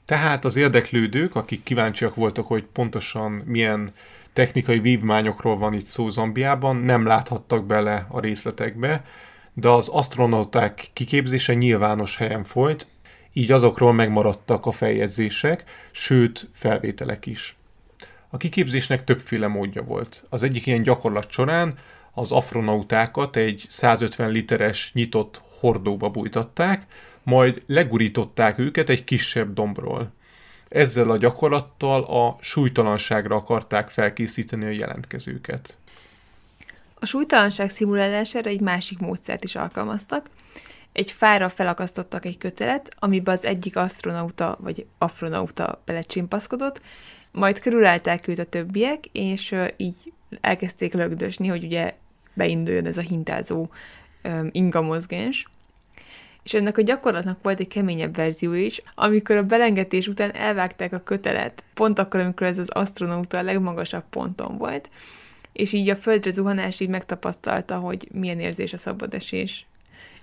Tehát 0.05 0.45
az 0.45 0.57
érdeklődők, 0.57 1.35
akik 1.35 1.63
kíváncsiak 1.63 2.15
voltak, 2.15 2.47
hogy 2.47 2.65
pontosan 2.65 3.33
milyen 3.33 3.93
technikai 4.33 4.79
vívmányokról 4.79 5.59
van 5.59 5.73
itt 5.73 5.87
szó 5.87 6.09
Zambiában, 6.09 6.77
nem 6.77 7.07
láthattak 7.07 7.67
bele 7.67 8.07
a 8.09 8.21
részletekbe, 8.21 9.05
de 9.55 9.69
az 9.69 9.89
astronauták 9.89 10.91
kiképzése 10.93 11.55
nyilvános 11.55 12.17
helyen 12.17 12.45
folyt, 12.45 12.87
így 13.33 13.53
azokról 13.53 13.93
megmaradtak 13.93 14.67
a 14.67 14.71
feljegyzések, 14.71 15.65
sőt 15.91 16.49
felvételek 16.53 17.27
is. 17.27 17.57
A 18.29 18.37
kiképzésnek 18.37 19.05
többféle 19.05 19.47
módja 19.47 19.83
volt. 19.83 20.25
Az 20.29 20.43
egyik 20.43 20.67
ilyen 20.67 20.83
gyakorlat 20.83 21.31
során 21.31 21.79
az 22.13 22.33
afronautákat 22.33 23.37
egy 23.37 23.65
150 23.69 24.31
literes 24.31 24.91
nyitott 24.95 25.43
hordóba 25.61 26.09
bújtatták, 26.09 26.87
majd 27.23 27.63
legurították 27.67 28.59
őket 28.59 28.89
egy 28.89 29.05
kisebb 29.05 29.53
dombról. 29.53 30.13
Ezzel 30.69 31.11
a 31.11 31.17
gyakorlattal 31.17 32.03
a 32.03 32.37
súlytalanságra 32.41 33.37
akarták 33.37 33.89
felkészíteni 33.89 34.65
a 34.65 34.69
jelentkezőket. 34.69 35.77
A 37.03 37.07
súlytalanság 37.07 37.71
szimulálására 37.71 38.51
egy 38.51 38.61
másik 38.61 38.99
módszert 38.99 39.45
is 39.45 39.55
alkalmaztak. 39.55 40.27
Egy 40.93 41.11
fára 41.11 41.49
felakasztottak 41.49 42.25
egy 42.25 42.39
kötelet, 42.39 42.95
amiben 42.99 43.35
az 43.35 43.45
egyik 43.45 43.77
astronauta 43.77 44.59
vagy 44.61 44.87
afronauta 44.99 45.83
belecsimpaszkodott, 45.85 46.81
majd 47.33 47.61
körülállták 47.61 48.29
őt 48.29 48.39
a 48.39 48.45
többiek, 48.45 49.05
és 49.13 49.55
így 49.77 50.13
elkezdték 50.41 50.93
lögdösni, 50.93 51.47
hogy 51.47 51.65
ugye 51.65 51.95
beinduljon 52.35 52.87
ez 52.87 52.97
a 52.97 53.01
hintázó 53.01 53.69
inga 54.51 54.81
mozgás. 54.81 55.47
És 56.43 56.55
ennek 56.55 56.79
a 56.79 56.83
gyakorlatnak 56.83 57.43
volt 57.43 57.61
egy 57.61 57.69
keményebb 57.69 58.17
verzió 58.17 58.53
is, 58.53 58.83
amikor 58.95 59.37
a 59.37 59.43
belengetés 59.43 60.09
után 60.09 60.35
elvágták 60.35 60.93
a 60.93 61.03
kötelet, 61.03 61.65
pont 61.75 61.99
akkor, 61.99 62.21
amikor 62.21 62.47
ez 62.47 62.59
az 62.59 62.69
astronauta 62.69 63.39
a 63.39 63.43
legmagasabb 63.43 64.05
ponton 64.11 64.59
volt, 64.59 64.89
és 65.53 65.73
így 65.73 65.89
a 65.89 65.97
földre 65.97 66.31
zuhanás 66.31 66.81
így 66.81 66.89
megtapasztalta, 66.89 67.79
hogy 67.79 68.09
milyen 68.13 68.41
érzés 68.41 68.73
a 68.73 68.77
szabad 68.77 69.15
esés. 69.15 69.67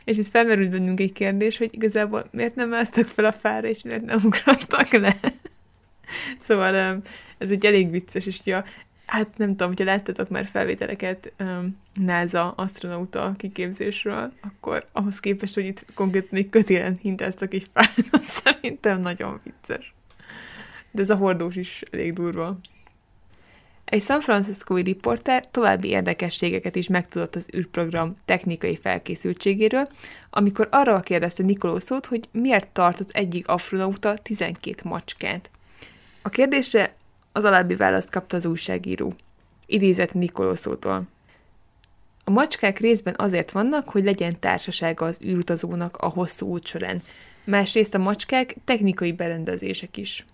És 0.03 0.17
itt 0.17 0.27
felmerült 0.27 0.69
bennünk 0.69 1.00
egy 1.00 1.13
kérdés, 1.13 1.57
hogy 1.57 1.74
igazából 1.74 2.27
miért 2.31 2.55
nem 2.55 2.69
másztak 2.69 3.07
fel 3.07 3.25
a 3.25 3.31
fára, 3.31 3.67
és 3.67 3.83
miért 3.83 4.05
nem 4.05 4.19
ugrottak 4.24 4.91
le. 4.91 5.15
szóval 6.48 7.01
ez 7.38 7.51
egy 7.51 7.65
elég 7.65 7.91
vicces, 7.91 8.25
és 8.25 8.39
ja, 8.43 8.63
hát 9.05 9.38
nem 9.38 9.50
tudom, 9.50 9.67
hogyha 9.67 9.86
láttatok 9.86 10.29
már 10.29 10.45
felvételeket 10.45 11.33
um, 11.39 11.77
NASA 11.93 12.51
astronauta 12.51 13.33
kiképzésről, 13.38 14.33
akkor 14.41 14.88
ahhoz 14.91 15.19
képest, 15.19 15.53
hogy 15.53 15.65
itt 15.65 15.86
konkrétan 15.93 16.38
egy 16.38 16.50
kötélen 16.50 16.98
hintáztak 17.01 17.53
egy 17.53 17.67
fát, 17.74 17.93
szerintem 18.43 19.01
nagyon 19.01 19.39
vicces. 19.43 19.93
De 20.91 21.01
ez 21.01 21.09
a 21.09 21.15
hordós 21.15 21.55
is 21.55 21.83
elég 21.91 22.13
durva. 22.13 22.59
Egy 23.89 24.01
San 24.01 24.22
Franciscoi 24.22 24.81
riporter 24.81 25.46
további 25.51 25.88
érdekességeket 25.88 26.75
is 26.75 26.88
megtudott 26.88 27.36
az 27.36 27.50
űrprogram 27.55 28.15
technikai 28.25 28.75
felkészültségéről, 28.75 29.88
amikor 30.29 30.67
arra 30.72 31.00
kérdezte 31.00 31.43
Nikolószót, 31.43 32.05
hogy 32.05 32.27
miért 32.31 32.67
tart 32.67 33.00
az 33.00 33.08
egyik 33.12 33.48
astronauta 33.48 34.13
12 34.13 34.81
macskát. 34.84 35.50
A 36.22 36.29
kérdésre 36.29 36.96
az 37.31 37.43
alábbi 37.43 37.75
választ 37.75 38.10
kapta 38.10 38.38
az 38.38 38.46
újságíró. 38.46 39.13
Idézett 39.65 40.13
Nikolószótól. 40.13 41.01
A 42.24 42.31
macskák 42.31 42.79
részben 42.79 43.15
azért 43.17 43.51
vannak, 43.51 43.89
hogy 43.89 44.03
legyen 44.03 44.39
társasága 44.39 45.05
az 45.05 45.22
űrutazónak 45.25 45.98
a 45.98 46.08
hosszú 46.08 46.48
út 46.48 46.65
során. 46.65 47.01
Másrészt 47.43 47.96
a 47.96 47.98
macskák 47.98 48.55
technikai 48.65 49.12
berendezések 49.12 49.98
is. 49.98 50.25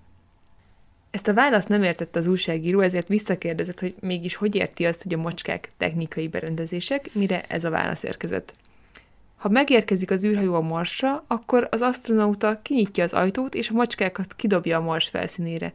Ezt 1.15 1.27
a 1.27 1.33
választ 1.33 1.67
nem 1.67 1.83
értette 1.83 2.19
az 2.19 2.27
újságíró, 2.27 2.79
ezért 2.79 3.07
visszakérdezett, 3.07 3.79
hogy 3.79 3.95
mégis 3.99 4.35
hogy 4.35 4.55
érti 4.55 4.85
azt, 4.85 5.03
hogy 5.03 5.13
a 5.13 5.17
macskák 5.17 5.71
technikai 5.77 6.27
berendezések, 6.27 7.09
mire 7.13 7.43
ez 7.47 7.63
a 7.63 7.69
válasz 7.69 8.03
érkezett. 8.03 8.53
Ha 9.35 9.49
megérkezik 9.49 10.11
az 10.11 10.25
űrhajó 10.25 10.53
a 10.53 10.61
Marsra, 10.61 11.23
akkor 11.27 11.67
az 11.71 11.81
astronauta 11.81 12.59
kinyitja 12.61 13.03
az 13.03 13.13
ajtót, 13.13 13.53
és 13.53 13.69
a 13.69 13.73
macskákat 13.73 14.35
kidobja 14.35 14.77
a 14.77 14.81
Mars 14.81 15.09
felszínére. 15.09 15.73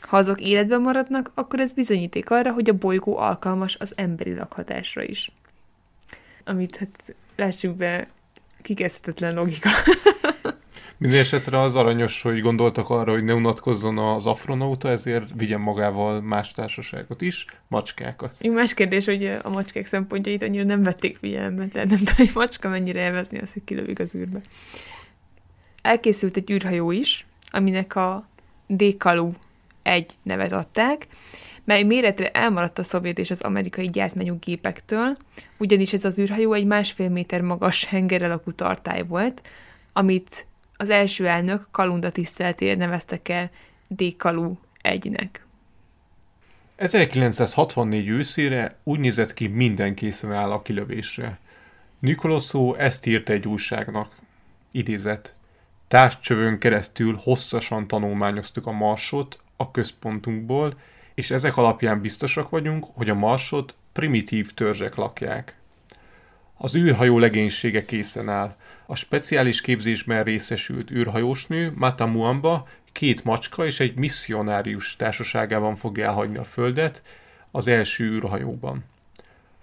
Ha 0.00 0.16
azok 0.16 0.40
életben 0.40 0.80
maradnak, 0.80 1.30
akkor 1.34 1.60
ez 1.60 1.72
bizonyíték 1.72 2.30
arra, 2.30 2.52
hogy 2.52 2.70
a 2.70 2.78
bolygó 2.78 3.16
alkalmas 3.16 3.76
az 3.76 3.92
emberi 3.96 4.34
lakhatásra 4.34 5.02
is. 5.02 5.32
Amit 6.44 6.76
hát 6.76 7.14
lássuk 7.36 7.76
be, 7.76 8.08
kikezdhetetlen 8.62 9.34
logika. 9.34 9.68
Minden 10.98 11.20
esetre 11.20 11.60
az 11.60 11.76
aranyos, 11.76 12.22
hogy 12.22 12.40
gondoltak 12.40 12.90
arra, 12.90 13.12
hogy 13.12 13.24
ne 13.24 13.34
unatkozzon 13.34 13.98
az 13.98 14.26
afronauta, 14.26 14.88
ezért 14.88 15.30
vigyen 15.36 15.60
magával 15.60 16.20
más 16.20 16.52
társaságot 16.52 17.22
is, 17.22 17.44
macskákat. 17.68 18.34
Még 18.40 18.52
más 18.52 18.74
kérdés, 18.74 19.04
hogy 19.04 19.38
a 19.42 19.48
macskák 19.48 19.86
szempontjait 19.86 20.42
annyira 20.42 20.64
nem 20.64 20.82
vették 20.82 21.16
figyelembe, 21.16 21.68
tehát 21.68 21.88
nem 21.88 21.98
tudom, 21.98 22.14
hogy 22.16 22.30
macska 22.34 22.68
mennyire 22.68 23.00
élvezni 23.00 23.38
azt, 23.38 23.52
hogy 23.52 23.64
kilövik 23.64 23.98
az 23.98 24.14
űrbe. 24.14 24.40
Elkészült 25.82 26.36
egy 26.36 26.50
űrhajó 26.50 26.90
is, 26.90 27.26
aminek 27.50 27.96
a 27.96 28.28
Dékalu 28.66 29.32
egy 29.82 30.12
nevet 30.22 30.52
adták, 30.52 31.06
mely 31.64 31.82
méretre 31.82 32.30
elmaradt 32.30 32.78
a 32.78 32.82
szovjet 32.82 33.18
és 33.18 33.30
az 33.30 33.40
amerikai 33.40 33.88
gyártmányú 33.88 34.36
gépektől, 34.40 35.16
ugyanis 35.58 35.92
ez 35.92 36.04
az 36.04 36.18
űrhajó 36.18 36.52
egy 36.52 36.66
másfél 36.66 37.08
méter 37.08 37.40
magas 37.40 37.84
henger 37.84 38.22
alakú 38.22 38.52
tartály 38.52 39.02
volt, 39.02 39.42
amit 39.92 40.46
az 40.80 40.90
első 40.90 41.26
elnök 41.26 41.66
Kalunda 41.70 42.10
tiszteletére 42.10 42.76
neveztek 42.76 43.28
el 43.28 43.50
Dékalu 43.88 44.54
egynek. 44.80 45.46
1964 46.76 48.08
őszére 48.08 48.76
úgy 48.82 48.98
nézett 48.98 49.34
ki, 49.34 49.46
minden 49.46 49.94
készen 49.94 50.32
áll 50.32 50.50
a 50.50 50.62
kilövésre. 50.62 51.38
Nikoloszó 51.98 52.74
ezt 52.74 53.06
írta 53.06 53.32
egy 53.32 53.46
újságnak. 53.46 54.12
Idézet. 54.70 55.34
Társcsövön 55.88 56.58
keresztül 56.58 57.18
hosszasan 57.22 57.86
tanulmányoztuk 57.86 58.66
a 58.66 58.72
marsot 58.72 59.40
a 59.56 59.70
központunkból, 59.70 60.78
és 61.14 61.30
ezek 61.30 61.56
alapján 61.56 62.00
biztosak 62.00 62.48
vagyunk, 62.48 62.86
hogy 62.94 63.08
a 63.08 63.14
marsot 63.14 63.74
primitív 63.92 64.54
törzsek 64.54 64.94
lakják. 64.94 65.56
Az 66.56 66.76
űrhajó 66.76 67.18
legénysége 67.18 67.84
készen 67.84 68.28
áll. 68.28 68.56
A 68.90 68.94
speciális 68.94 69.60
képzésben 69.60 70.24
részesült 70.24 70.90
űrhajósnő 70.90 71.72
Matamuamba 71.74 72.68
két 72.92 73.24
macska 73.24 73.66
és 73.66 73.80
egy 73.80 73.94
misszionárius 73.94 74.96
társaságában 74.96 75.76
fogja 75.76 76.06
elhagyni 76.06 76.36
a 76.36 76.44
Földet 76.44 77.02
az 77.50 77.66
első 77.66 78.04
űrhajóban. 78.04 78.84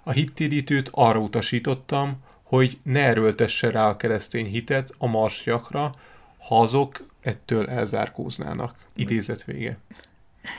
A 0.03 0.11
hittérítőt 0.11 0.89
arra 0.91 1.19
utasítottam, 1.19 2.23
hogy 2.43 2.77
ne 2.83 2.99
erőltesse 2.99 3.69
rá 3.69 3.87
a 3.87 3.95
keresztény 3.95 4.45
hitet 4.45 4.93
a 4.97 5.07
marsjakra, 5.07 5.91
ha 6.37 6.61
azok 6.61 7.05
ettől 7.21 7.69
elzárkóznának. 7.69 8.75
Idézet 8.95 9.43
vége. 9.43 9.77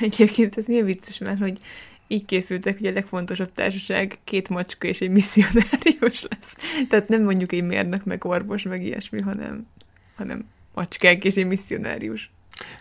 Egyébként 0.00 0.57
ez 0.57 0.66
milyen 0.66 0.85
vicces 0.85 1.18
már, 1.18 1.38
hogy 1.38 1.59
így 2.07 2.25
készültek, 2.25 2.79
hogy 2.79 2.87
a 2.87 2.92
legfontosabb 2.92 3.53
társaság 3.53 4.19
két 4.25 4.49
macska 4.49 4.87
és 4.87 5.01
egy 5.01 5.11
misszionárius 5.11 6.27
lesz. 6.29 6.57
Tehát 6.88 7.09
nem 7.09 7.23
mondjuk 7.23 7.53
egy 7.53 7.64
mérnök, 7.64 8.05
meg 8.05 8.25
orvos, 8.25 8.62
meg 8.62 8.83
ilyesmi, 8.83 9.21
hanem, 9.21 9.66
hanem 10.16 10.45
macskák 10.75 11.25
és 11.25 11.35
egy 11.35 11.47
misszionárius. 11.47 12.31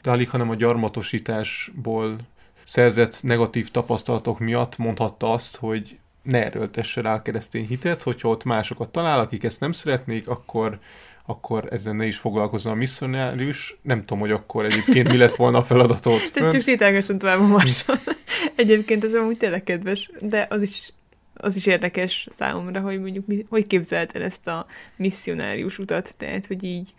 De 0.02 0.12
alig, 0.12 0.30
hanem 0.30 0.50
a 0.50 0.56
gyarmatosításból 0.56 2.18
szerzett 2.64 3.24
negatív 3.24 3.72
tapasztalatok 3.72 4.40
miatt 4.40 4.78
mondhatta 4.78 5.32
azt, 5.32 5.56
hogy 5.56 5.98
ne 6.22 6.46
erőltesse 6.46 7.02
rá 7.02 7.14
a 7.14 7.22
keresztény 7.22 7.68
hitet, 7.68 8.02
hogyha 8.02 8.30
ott 8.30 8.44
másokat 8.44 8.90
talál, 8.90 9.20
akik 9.20 9.44
ezt 9.44 9.60
nem 9.60 9.72
szeretnék, 9.72 10.28
akkor 10.28 10.80
akkor 11.26 11.68
ezzel 11.72 11.94
ne 11.94 12.06
is 12.06 12.18
foglalkozzon 12.18 12.72
a 12.72 12.76
misszionárius. 12.76 13.78
Nem 13.82 14.00
tudom, 14.00 14.20
hogy 14.20 14.32
akkor 14.32 14.66
egyébként 14.66 15.08
mi 15.08 15.18
lett 15.18 15.36
volna 15.36 15.58
a 15.58 15.64
feladat 15.64 16.06
ott 16.06 16.32
Tehát 16.34 16.52
csak 16.52 16.62
sétálgasson 16.62 17.18
tovább 17.18 17.40
a 17.40 17.48
marson. 17.48 17.98
egyébként 18.56 19.04
ez 19.04 19.14
amúgy 19.14 19.38
tényleg 19.38 19.64
kedves, 19.64 20.10
de 20.22 20.48
az 20.50 20.62
is 20.62 20.94
az 21.38 21.56
is 21.56 21.66
érdekes 21.66 22.28
számomra, 22.32 22.80
hogy 22.80 23.00
mondjuk 23.00 23.28
mi, 23.28 23.46
hogy 23.50 23.68
képzelted 23.68 24.22
ezt 24.22 24.48
a 24.48 24.66
misszionárius 24.96 25.80
utat, 25.80 26.18
tehát 26.18 26.46
hogy 26.46 26.64
így 26.64 26.94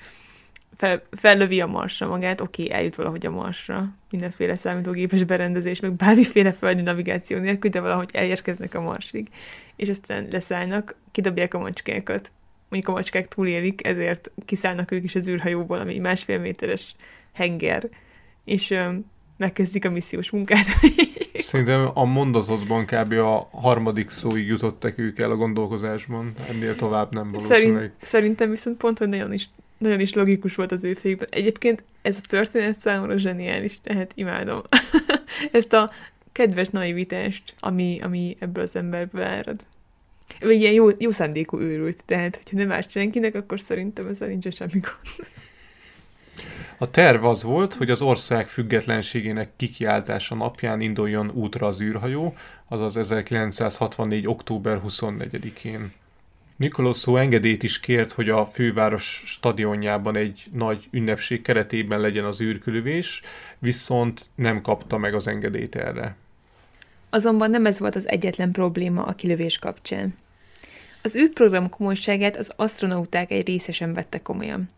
fel, 0.76 1.02
fellövi 1.10 1.60
a 1.60 1.66
marsra 1.66 2.06
magát, 2.06 2.40
oké, 2.40 2.62
okay, 2.62 2.74
eljut 2.74 2.94
valahogy 2.94 3.26
a 3.26 3.30
marsra, 3.30 3.84
mindenféle 4.10 4.54
számítógépes 4.54 5.24
berendezés, 5.24 5.80
meg 5.80 5.92
bármiféle 5.92 6.52
földi 6.52 6.82
navigáció 6.82 7.38
nélkül, 7.38 7.70
de 7.70 7.80
valahogy 7.80 8.10
elérkeznek 8.12 8.74
a 8.74 8.80
marsig, 8.80 9.28
és 9.76 9.88
aztán 9.88 10.28
leszállnak, 10.30 10.94
kidobják 11.12 11.54
a 11.54 11.58
macskákat, 11.58 12.32
mondjuk 12.68 12.94
a 12.94 12.96
macskák 12.96 13.28
túlélik, 13.28 13.86
ezért 13.86 14.30
kiszállnak 14.44 14.90
ők 14.90 15.04
is 15.04 15.14
az 15.14 15.28
űrhajóból, 15.28 15.78
ami 15.78 15.98
másfél 15.98 16.38
méteres 16.38 16.94
henger, 17.32 17.88
és 18.44 18.70
öm, 18.70 19.04
megkezdik 19.36 19.84
a 19.84 19.90
missziós 19.90 20.30
munkát. 20.30 20.66
Szerintem 21.38 21.90
a 21.94 22.04
mondazatban 22.04 22.86
kb. 22.86 23.12
a 23.12 23.48
harmadik 23.52 24.10
szóig 24.10 24.46
jutottak 24.46 24.98
ők 24.98 25.18
el 25.18 25.30
a 25.30 25.36
gondolkozásban, 25.36 26.32
ennél 26.48 26.74
tovább 26.74 27.14
nem 27.14 27.32
valószínűleg. 27.32 27.72
Szerint, 27.72 27.92
szerintem 28.02 28.50
viszont 28.50 28.76
pont, 28.76 28.98
hogy 28.98 29.08
nagyon 29.08 29.32
is 29.32 29.48
nagyon 29.78 30.00
is 30.00 30.14
logikus 30.14 30.54
volt 30.54 30.72
az 30.72 30.84
ő 30.84 30.94
fékben. 30.94 31.28
Egyébként 31.30 31.84
ez 32.02 32.16
a 32.16 32.26
történet 32.28 32.74
számomra 32.74 33.18
zseniális, 33.18 33.80
tehát 33.80 34.12
imádom. 34.14 34.60
Ezt 35.52 35.72
a 35.72 35.90
kedves 36.32 36.68
naivitást, 36.68 37.54
ami, 37.60 38.00
ami 38.02 38.36
ebből 38.38 38.62
az 38.62 38.76
emberből 38.76 39.22
árad. 39.22 39.64
Ő 40.40 40.52
ilyen 40.52 40.72
jó, 40.72 40.88
jó 40.98 41.10
szándékú 41.10 41.58
őrült, 41.58 42.04
tehát 42.04 42.36
hogyha 42.36 42.56
nem 42.56 42.72
árt 42.72 42.90
senkinek, 42.90 43.34
akkor 43.34 43.60
szerintem 43.60 44.06
ezzel 44.06 44.28
nincs 44.28 44.48
semmi 44.54 44.80
gond. 44.80 45.28
A 46.78 46.90
terv 46.90 47.24
az 47.24 47.42
volt, 47.42 47.74
hogy 47.74 47.90
az 47.90 48.02
ország 48.02 48.46
függetlenségének 48.46 49.50
kikiáltása 49.56 50.34
napján 50.34 50.80
induljon 50.80 51.30
útra 51.30 51.66
az 51.66 51.80
űrhajó, 51.80 52.34
azaz 52.68 52.96
1964. 52.96 54.26
október 54.26 54.80
24-én. 54.86 55.92
Nikoloszó 56.56 57.16
engedélyt 57.16 57.62
is 57.62 57.80
kért, 57.80 58.12
hogy 58.12 58.28
a 58.28 58.46
főváros 58.46 59.22
stadionjában 59.26 60.16
egy 60.16 60.44
nagy 60.52 60.88
ünnepség 60.90 61.42
keretében 61.42 62.00
legyen 62.00 62.24
az 62.24 62.40
űrkülövés, 62.40 63.22
viszont 63.58 64.26
nem 64.34 64.60
kapta 64.60 64.98
meg 64.98 65.14
az 65.14 65.26
engedélyt 65.26 65.76
erre. 65.76 66.16
Azonban 67.16 67.50
nem 67.50 67.66
ez 67.66 67.78
volt 67.78 67.96
az 67.96 68.08
egyetlen 68.08 68.50
probléma 68.52 69.04
a 69.04 69.12
kilövés 69.14 69.58
kapcsán. 69.58 70.14
Az 71.02 71.16
űrprogram 71.16 71.68
komolyságát 71.68 72.36
az 72.36 72.52
astronauták 72.56 73.30
egy 73.30 73.46
része 73.46 73.72
sem 73.72 73.92
vette 73.92 74.22
komolyan. 74.22 74.70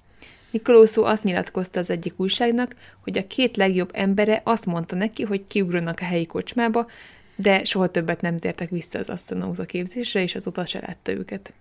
Nikolószó 0.51 1.05
azt 1.05 1.25
nyilatkozta 1.25 1.81
az 1.81 1.91
egyik 1.91 2.13
újságnak, 2.17 2.75
hogy 3.01 3.19
a 3.19 3.27
két 3.27 3.57
legjobb 3.57 3.91
embere 3.93 4.41
azt 4.45 4.67
mondta 4.67 4.97
neki, 4.97 5.23
hogy 5.23 5.47
kiugranak 5.47 6.01
a 6.01 6.05
helyi 6.05 6.27
kocsmába, 6.27 6.87
de 7.37 7.65
soha 7.65 7.91
többet 7.91 8.21
nem 8.21 8.39
tértek 8.39 8.71
vissza 8.71 8.99
az 8.99 9.09
astronauta 9.09 9.65
képzésre, 9.65 10.23
és 10.23 10.35
azóta 10.35 10.65
se 10.65 10.81
látta 10.87 11.13
őket. 11.13 11.53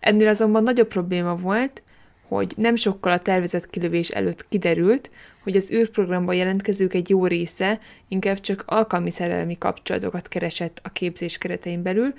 Ennél 0.00 0.28
azonban 0.28 0.62
nagyobb 0.62 0.88
probléma 0.88 1.36
volt, 1.36 1.82
hogy 2.28 2.52
nem 2.56 2.76
sokkal 2.76 3.12
a 3.12 3.20
tervezett 3.22 3.70
kilövés 3.70 4.08
előtt 4.08 4.48
kiderült, 4.48 5.10
hogy 5.44 5.56
az 5.56 5.70
űrprogramban 5.70 6.34
jelentkezők 6.34 6.94
egy 6.94 7.08
jó 7.08 7.26
része 7.26 7.80
inkább 8.08 8.40
csak 8.40 8.62
alkalmi 8.66 9.10
szerelmi 9.10 9.58
kapcsolatokat 9.58 10.28
keresett 10.28 10.80
a 10.82 10.88
képzés 10.88 11.38
keretein 11.38 11.82
belül, 11.82 12.14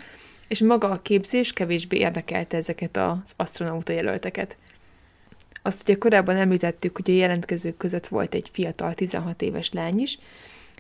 és 0.48 0.60
maga 0.60 0.90
a 0.90 1.02
képzés 1.02 1.54
kevésbé 1.54 1.98
érdekelte 1.98 2.58
ezeket 2.58 2.98
az 2.98 3.32
astronauta 3.36 3.94
jelölteket. 3.94 4.58
Azt 5.62 5.82
ugye 5.82 5.98
korábban 5.98 6.36
említettük, 6.36 6.96
hogy 6.96 7.12
a 7.12 7.14
jelentkezők 7.14 7.78
között 7.78 8.08
volt 8.08 8.34
egy 8.34 8.50
fiatal 8.52 8.94
16 8.94 9.42
éves 9.42 9.72
lány 9.72 10.00
is, 10.00 10.20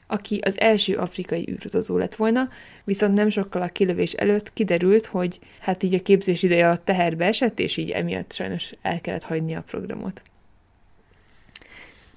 aki 0.07 0.39
az 0.43 0.59
első 0.59 0.95
afrikai 0.95 1.49
űrutazó 1.49 1.97
lett 1.97 2.15
volna, 2.15 2.49
viszont 2.83 3.13
nem 3.13 3.29
sokkal 3.29 3.61
a 3.61 3.67
kilövés 3.67 4.13
előtt 4.13 4.53
kiderült, 4.53 5.05
hogy 5.05 5.39
hát 5.59 5.83
így 5.83 5.93
a 5.93 6.01
képzés 6.01 6.43
ideje 6.43 6.69
a 6.69 6.77
teherbe 6.77 7.25
esett, 7.25 7.59
és 7.59 7.77
így 7.77 7.89
emiatt 7.89 8.33
sajnos 8.33 8.73
el 8.81 9.01
kellett 9.01 9.23
hagyni 9.23 9.55
a 9.55 9.61
programot. 9.61 10.21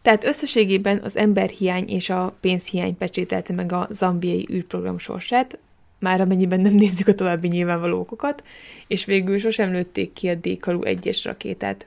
Tehát 0.08 0.24
összességében 0.24 1.00
az 1.04 1.16
emberhiány 1.16 1.88
és 1.88 2.10
a 2.10 2.36
pénzhiány 2.40 2.96
pecsételte 2.96 3.52
meg 3.52 3.72
a 3.72 3.88
zambiai 3.90 4.48
űrprogram 4.52 4.98
sorsát, 4.98 5.58
már 5.98 6.20
amennyiben 6.20 6.60
nem 6.60 6.74
nézzük 6.74 7.08
a 7.08 7.14
további 7.14 7.48
nyilvánvaló 7.48 7.98
okokat, 7.98 8.42
és 8.86 9.04
végül 9.04 9.38
sosem 9.38 9.72
lőtték 9.72 10.12
ki 10.12 10.28
a 10.28 10.34
Dékalu 10.34 10.82
egyes 10.82 11.24
rakétát. 11.24 11.86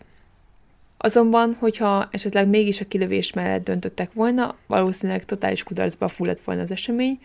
Azonban, 0.97 1.55
hogyha 1.59 2.07
esetleg 2.11 2.47
mégis 2.47 2.81
a 2.81 2.85
kilövés 2.85 3.33
mellett 3.33 3.63
döntöttek 3.63 4.13
volna, 4.13 4.55
valószínűleg 4.67 5.25
totális 5.25 5.63
kudarcba 5.63 6.07
fulladt 6.07 6.41
volna 6.41 6.61
az 6.61 6.71
esemény. 6.71 7.19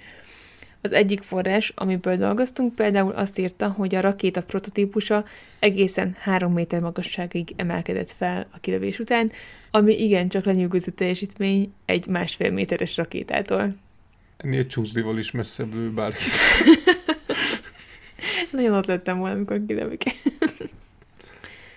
Az 0.86 0.92
egyik 0.92 1.22
forrás, 1.22 1.72
amiből 1.74 2.16
dolgoztunk, 2.16 2.74
például 2.74 3.12
azt 3.12 3.38
írta, 3.38 3.68
hogy 3.68 3.94
a 3.94 4.00
rakéta 4.00 4.42
prototípusa 4.42 5.24
egészen 5.58 6.16
3 6.18 6.52
méter 6.52 6.80
magasságig 6.80 7.52
emelkedett 7.56 8.10
fel 8.10 8.46
a 8.52 8.58
kilövés 8.60 8.98
után, 8.98 9.32
ami 9.70 10.02
igencsak 10.02 10.44
lenyűgöző 10.44 10.90
teljesítmény 10.90 11.72
egy 11.84 12.06
másfél 12.06 12.50
méteres 12.50 12.96
rakétától. 12.96 13.74
Ennél 14.36 14.66
csúszdival 14.66 15.18
is 15.18 15.30
messzebb 15.30 15.74
lő 15.74 15.90
bárki. 15.90 16.24
Nagyon 18.50 18.74
ott 18.74 18.86
lettem 18.86 19.18
volna, 19.18 19.34
amikor 19.34 19.60
kilövik. 19.66 20.02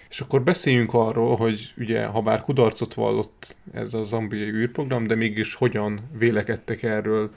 És 0.09 0.19
akkor 0.19 0.43
beszéljünk 0.43 0.93
arról, 0.93 1.35
hogy 1.35 1.73
ugye, 1.77 2.05
ha 2.05 2.21
bár 2.21 2.41
kudarcot 2.41 2.93
vallott 2.93 3.57
ez 3.73 3.93
a 3.93 4.03
zambiai 4.03 4.49
űrprogram, 4.49 5.07
de 5.07 5.15
mégis 5.15 5.53
hogyan 5.53 5.99
vélekedtek 6.17 6.83
erről 6.83 7.31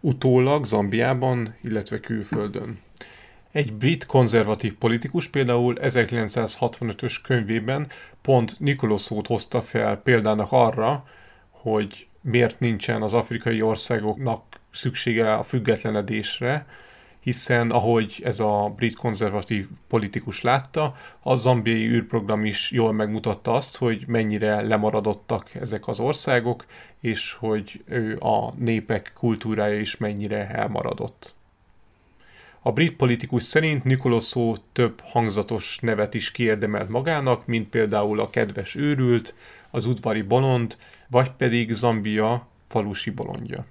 utólag 0.00 0.64
Zambiában, 0.64 1.54
illetve 1.62 2.00
külföldön. 2.00 2.78
Egy 3.52 3.72
brit 3.72 4.06
konzervatív 4.06 4.74
politikus 4.74 5.28
például 5.28 5.76
1965-ös 5.80 7.16
könyvében 7.22 7.86
pont 8.22 8.60
Nikoloszót 8.60 9.26
hozta 9.26 9.62
fel 9.62 9.96
példának 9.96 10.48
arra, 10.50 11.04
hogy 11.50 12.06
miért 12.20 12.60
nincsen 12.60 13.02
az 13.02 13.14
afrikai 13.14 13.62
országoknak 13.62 14.42
szüksége 14.70 15.34
a 15.34 15.42
függetlenedésre, 15.42 16.66
hiszen 17.20 17.70
ahogy 17.70 18.20
ez 18.24 18.40
a 18.40 18.72
brit 18.76 18.96
konzervatív 18.96 19.68
politikus 19.88 20.40
látta, 20.40 20.96
a 21.20 21.36
zambiai 21.36 21.88
űrprogram 21.88 22.44
is 22.44 22.70
jól 22.70 22.92
megmutatta 22.92 23.54
azt, 23.54 23.76
hogy 23.76 24.04
mennyire 24.06 24.60
lemaradottak 24.60 25.54
ezek 25.54 25.88
az 25.88 26.00
országok, 26.00 26.66
és 27.00 27.32
hogy 27.32 27.84
a 28.18 28.54
népek 28.54 29.12
kultúrája 29.14 29.80
is 29.80 29.96
mennyire 29.96 30.48
elmaradott. 30.48 31.34
A 32.62 32.72
brit 32.72 32.96
politikus 32.96 33.42
szerint 33.42 33.84
Nikoloszó 33.84 34.56
több 34.72 35.00
hangzatos 35.00 35.78
nevet 35.78 36.14
is 36.14 36.30
kiérdemelt 36.30 36.88
magának, 36.88 37.46
mint 37.46 37.68
például 37.68 38.20
a 38.20 38.30
kedves 38.30 38.74
őrült, 38.74 39.34
az 39.70 39.86
udvari 39.86 40.22
bolond, 40.22 40.76
vagy 41.08 41.30
pedig 41.30 41.72
Zambia 41.72 42.46
falusi 42.66 43.10
bolondja. 43.10 43.64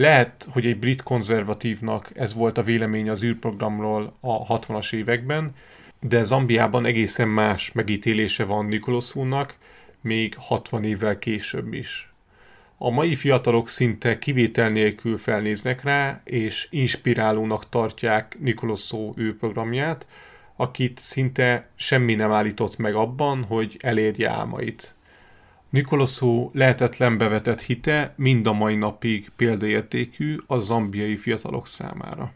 Lehet, 0.00 0.48
hogy 0.50 0.66
egy 0.66 0.78
brit 0.78 1.02
konzervatívnak 1.02 2.10
ez 2.14 2.34
volt 2.34 2.58
a 2.58 2.62
vélemény 2.62 3.10
az 3.10 3.22
űrprogramról 3.22 4.16
a 4.20 4.58
60-as 4.58 4.94
években, 4.94 5.54
de 6.00 6.22
Zambiában 6.22 6.86
egészen 6.86 7.28
más 7.28 7.72
megítélése 7.72 8.44
van 8.44 8.66
Nikoloszúnak, 8.66 9.56
még 10.00 10.34
60 10.38 10.84
évvel 10.84 11.18
később 11.18 11.72
is. 11.72 12.12
A 12.78 12.90
mai 12.90 13.16
fiatalok 13.16 13.68
szinte 13.68 14.18
kivétel 14.18 14.68
nélkül 14.68 15.18
felnéznek 15.18 15.82
rá, 15.82 16.20
és 16.24 16.68
inspirálónak 16.70 17.68
tartják 17.68 18.36
Nikoloszó 18.38 19.14
űrprogramját, 19.18 20.06
akit 20.56 20.98
szinte 20.98 21.68
semmi 21.74 22.14
nem 22.14 22.32
állított 22.32 22.76
meg 22.76 22.94
abban, 22.94 23.44
hogy 23.44 23.76
elérje 23.80 24.30
álmait. 24.30 24.94
Nikoloszó 25.70 26.50
lehetetlen 26.52 27.18
bevetett 27.18 27.60
hite 27.60 28.14
mind 28.16 28.46
a 28.46 28.52
mai 28.52 28.76
napig 28.76 29.30
példaértékű 29.36 30.36
a 30.46 30.58
zambiai 30.58 31.16
fiatalok 31.16 31.66
számára. 31.66 32.32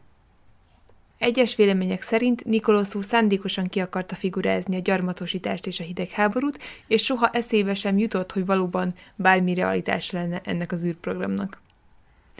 Egyes 1.18 1.56
vélemények 1.56 2.02
szerint 2.02 2.44
Nikoloszó 2.44 3.00
szándékosan 3.00 3.66
ki 3.66 3.80
akarta 3.80 4.14
figurázni 4.14 4.76
a 4.76 4.80
gyarmatosítást 4.80 5.66
és 5.66 5.80
a 5.80 5.84
hidegháborút, 5.84 6.58
és 6.86 7.04
soha 7.04 7.30
eszébe 7.30 7.74
sem 7.74 7.98
jutott, 7.98 8.32
hogy 8.32 8.46
valóban 8.46 8.94
bármi 9.14 9.54
realitás 9.54 10.10
lenne 10.10 10.40
ennek 10.44 10.72
az 10.72 10.84
űrprogramnak. 10.84 11.62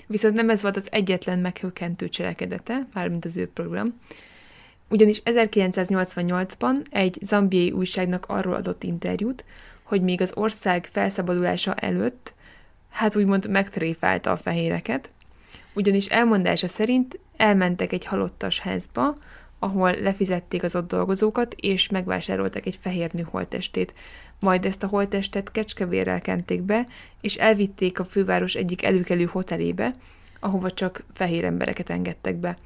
Viszont 0.07 0.35
nem 0.35 0.51
ez 0.51 0.63
volt 0.63 0.77
az 0.77 0.93
egyetlen 0.93 1.39
meghökkentő 1.39 2.09
cselekedete, 2.09 2.87
mármint 2.93 3.25
az 3.25 3.37
űrprogram, 3.37 3.95
ugyanis 4.89 5.23
1988-ban 5.25 6.75
egy 6.91 7.19
zambiai 7.23 7.71
újságnak 7.71 8.25
arról 8.29 8.55
adott 8.55 8.83
interjút, 8.83 9.45
hogy 9.95 10.03
még 10.03 10.21
az 10.21 10.33
ország 10.35 10.89
felszabadulása 10.93 11.75
előtt, 11.75 12.35
hát 12.91 13.17
úgymond 13.17 13.51
megtréfálta 13.51 14.31
a 14.31 14.37
fehéreket, 14.37 15.11
ugyanis 15.73 16.07
elmondása 16.07 16.69
szerint 16.69 17.19
elmentek 17.37 17.93
egy 17.93 18.05
halottas 18.05 18.61
házba, 18.61 19.15
ahol 19.59 19.93
lefizették 20.01 20.63
az 20.63 20.77
ott 20.77 20.89
dolgozókat, 20.89 21.55
és 21.61 21.89
megvásároltak 21.89 22.67
egy 22.67 22.79
fehér 22.81 23.13
nő 23.13 23.27
holtestét. 23.31 23.95
Majd 24.41 24.65
ezt 24.65 24.83
a 24.83 24.87
holtestet 24.87 25.51
kecskevérrel 25.51 26.21
kenték 26.21 26.63
be, 26.63 26.87
és 27.21 27.37
elvitték 27.37 27.99
a 27.99 28.05
főváros 28.05 28.55
egyik 28.55 28.85
előkelő 28.85 29.25
hotelébe, 29.25 29.95
ahova 30.41 30.71
csak 30.71 31.05
fehér 31.13 31.45
embereket 31.45 31.91
engedtek 31.91 32.37
be. 32.37 32.57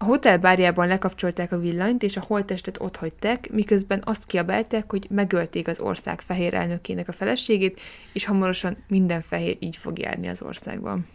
A 0.00 0.04
hotel 0.04 0.38
bárjában 0.38 0.86
lekapcsolták 0.86 1.52
a 1.52 1.58
villanyt, 1.58 2.02
és 2.02 2.16
a 2.16 2.24
holttestet 2.26 2.80
ott 2.80 2.96
hagyták, 2.96 3.50
miközben 3.50 4.02
azt 4.04 4.26
kiabálták, 4.26 4.90
hogy 4.90 5.06
megölték 5.10 5.68
az 5.68 5.80
ország 5.80 6.20
fehér 6.20 6.54
elnökének 6.54 7.08
a 7.08 7.12
feleségét, 7.12 7.80
és 8.12 8.24
hamarosan 8.24 8.76
minden 8.88 9.22
fehér 9.22 9.56
így 9.60 9.76
fog 9.76 9.98
járni 9.98 10.28
az 10.28 10.42
országban. 10.42 11.06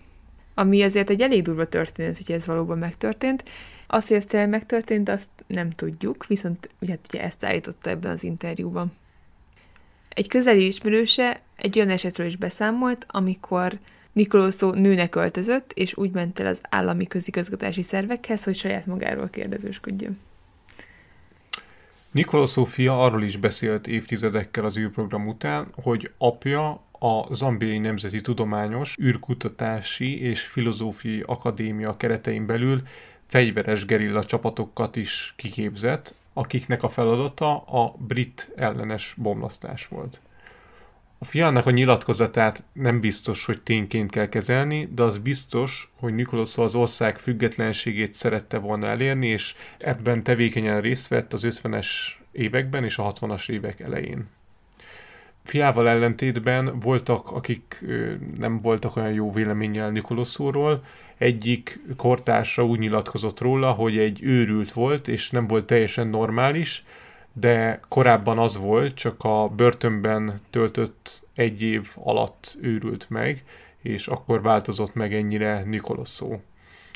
Ami 0.53 0.81
azért 0.81 1.09
egy 1.09 1.21
elég 1.21 1.41
durva 1.41 1.65
történet, 1.65 2.17
hogy 2.17 2.35
ez 2.35 2.45
valóban 2.45 2.77
megtörtént. 2.77 3.43
Azt, 3.87 4.07
hogy 4.07 4.17
ez 4.17 4.25
tényleg 4.25 4.49
megtörtént, 4.49 5.09
azt 5.09 5.29
nem 5.47 5.69
tudjuk, 5.69 6.25
viszont 6.25 6.69
ugye, 6.81 6.97
ugye 7.09 7.23
ezt 7.23 7.45
állította 7.45 7.89
ebben 7.89 8.11
az 8.11 8.23
interjúban. 8.23 8.91
Egy 10.09 10.27
közeli 10.27 10.65
ismerőse 10.65 11.41
egy 11.55 11.77
olyan 11.77 11.89
esetről 11.89 12.27
is 12.27 12.35
beszámolt, 12.35 13.05
amikor 13.09 13.79
Nikoloszó 14.13 14.73
nőnek 14.73 15.15
öltözött, 15.15 15.71
és 15.71 15.97
úgy 15.97 16.11
ment 16.11 16.39
el 16.39 16.47
az 16.47 16.59
állami 16.69 17.07
közigazgatási 17.07 17.81
szervekhez, 17.81 18.43
hogy 18.43 18.55
saját 18.55 18.85
magáról 18.85 19.29
kérdezősködjön. 19.29 20.15
Nikola 22.11 22.45
Sofia 22.45 23.03
arról 23.03 23.23
is 23.23 23.37
beszélt 23.37 23.87
évtizedekkel 23.87 24.65
az 24.65 24.77
űrprogram 24.77 25.27
után, 25.27 25.67
hogy 25.81 26.11
apja 26.17 26.81
a 26.91 27.33
Zambiai 27.33 27.77
Nemzeti 27.77 28.21
Tudományos 28.21 28.97
űrkutatási 29.01 30.21
és 30.21 30.41
Filozófiai 30.41 31.23
Akadémia 31.25 31.97
keretein 31.97 32.45
belül 32.45 32.81
fegyveres 33.27 33.85
gerilla 33.85 34.23
csapatokat 34.23 34.95
is 34.95 35.33
kiképzett, 35.37 36.13
akiknek 36.33 36.83
a 36.83 36.89
feladata 36.89 37.57
a 37.57 37.95
brit 37.97 38.51
ellenes 38.55 39.13
bomlasztás 39.17 39.87
volt. 39.87 40.19
A 41.23 41.25
fiának 41.25 41.65
a 41.65 41.71
nyilatkozatát 41.71 42.63
nem 42.73 42.99
biztos, 42.99 43.45
hogy 43.45 43.61
tényként 43.61 44.11
kell 44.11 44.29
kezelni, 44.29 44.89
de 44.95 45.03
az 45.03 45.17
biztos, 45.17 45.91
hogy 45.99 46.13
Nikolosz 46.13 46.57
az 46.57 46.75
ország 46.75 47.19
függetlenségét 47.19 48.13
szerette 48.13 48.57
volna 48.57 48.87
elérni, 48.87 49.27
és 49.27 49.55
ebben 49.77 50.23
tevékenyen 50.23 50.81
részt 50.81 51.07
vett 51.07 51.33
az 51.33 51.47
50-es 51.49 51.87
években 52.31 52.83
és 52.83 52.97
a 52.97 53.11
60-as 53.11 53.49
évek 53.49 53.79
elején. 53.79 54.27
Fiával 55.43 55.89
ellentétben 55.89 56.79
voltak, 56.79 57.31
akik 57.31 57.85
nem 58.37 58.61
voltak 58.61 58.95
olyan 58.95 59.13
jó 59.13 59.31
véleménnyel 59.31 59.91
Nikoloszóról. 59.91 60.83
Egyik 61.17 61.79
kortársa 61.97 62.65
úgy 62.65 62.79
nyilatkozott 62.79 63.39
róla, 63.39 63.71
hogy 63.71 63.97
egy 63.97 64.23
őrült 64.23 64.71
volt, 64.71 65.07
és 65.07 65.29
nem 65.29 65.47
volt 65.47 65.65
teljesen 65.65 66.07
normális, 66.07 66.83
de 67.33 67.79
korábban 67.87 68.39
az 68.39 68.57
volt, 68.57 68.93
csak 68.93 69.23
a 69.23 69.47
börtönben 69.47 70.41
töltött 70.49 71.23
egy 71.35 71.61
év 71.61 71.91
alatt 71.95 72.57
őrült 72.61 73.09
meg, 73.09 73.43
és 73.81 74.07
akkor 74.07 74.41
változott 74.41 74.93
meg 74.93 75.13
ennyire 75.13 75.63
Nikoloszó. 75.63 76.41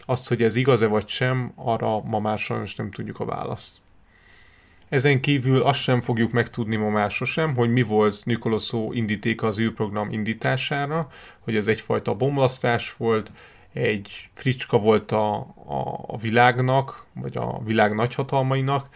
Az, 0.05 0.27
hogy 0.27 0.43
ez 0.43 0.55
igaz-e 0.55 0.85
vagy 0.85 1.07
sem, 1.07 1.51
arra 1.55 2.01
ma 2.01 2.19
már 2.19 2.37
sajnos 2.37 2.75
nem 2.75 2.91
tudjuk 2.91 3.19
a 3.19 3.25
választ. 3.25 3.77
Ezen 4.89 5.21
kívül 5.21 5.61
azt 5.61 5.79
sem 5.79 6.01
fogjuk 6.01 6.31
megtudni 6.31 6.75
ma 6.75 6.89
már 6.89 7.11
sosem, 7.11 7.55
hogy 7.55 7.71
mi 7.71 7.81
volt 7.81 8.25
Nikoloszó 8.25 8.93
indítéka 8.93 9.47
az 9.47 9.59
űrprogram 9.59 10.11
indítására, 10.11 11.07
hogy 11.39 11.55
ez 11.55 11.67
egyfajta 11.67 12.15
bomlasztás 12.15 12.95
volt, 12.95 13.31
egy 13.73 14.29
fricska 14.33 14.79
volt 14.79 15.11
a, 15.11 15.35
a, 15.65 16.03
a 16.07 16.17
világnak, 16.17 17.05
vagy 17.13 17.37
a 17.37 17.61
világ 17.63 17.95
nagyhatalmainak, 17.95 18.89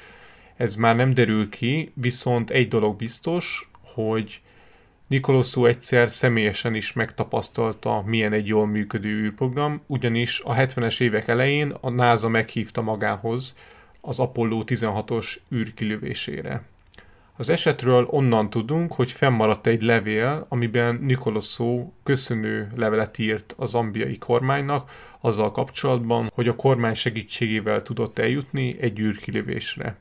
ez 0.62 0.76
már 0.76 0.95
nem 0.95 1.13
derül 1.13 1.50
ki, 1.50 1.91
viszont 1.93 2.50
egy 2.50 2.67
dolog 2.67 2.95
biztos, 2.95 3.69
hogy 3.82 4.41
Nikoloszó 5.08 5.65
egyszer 5.65 6.12
személyesen 6.12 6.76
is 6.76 6.93
megtapasztalta, 6.93 8.04
milyen 8.06 8.34
egy 8.34 8.47
jól 8.47 8.67
működő 8.67 9.10
űrprogram, 9.10 9.82
ugyanis 9.88 10.41
a 10.43 10.54
70-es 10.54 11.02
évek 11.02 11.28
elején 11.28 11.74
a 11.82 11.89
NASA 11.89 12.30
meghívta 12.30 12.82
magához 12.82 13.56
az 14.02 14.19
Apollo 14.19 14.63
16-os 14.65 15.36
űrkilövésére. 15.56 16.63
Az 17.38 17.50
esetről 17.50 18.08
onnan 18.10 18.50
tudunk, 18.50 18.93
hogy 18.93 19.12
fennmaradt 19.12 19.67
egy 19.67 19.82
levél, 19.82 20.45
amiben 20.50 20.95
Nikoloszó 20.95 21.93
köszönő 22.04 22.71
levelet 22.76 23.17
írt 23.17 23.54
az 23.58 23.76
ambiai 23.76 24.17
kormánynak, 24.17 24.91
azzal 25.19 25.52
kapcsolatban, 25.52 26.32
hogy 26.34 26.47
a 26.47 26.56
kormány 26.56 26.95
segítségével 26.95 27.82
tudott 27.82 28.19
eljutni 28.19 28.78
egy 28.80 29.00
űrkilövésre. 29.00 29.97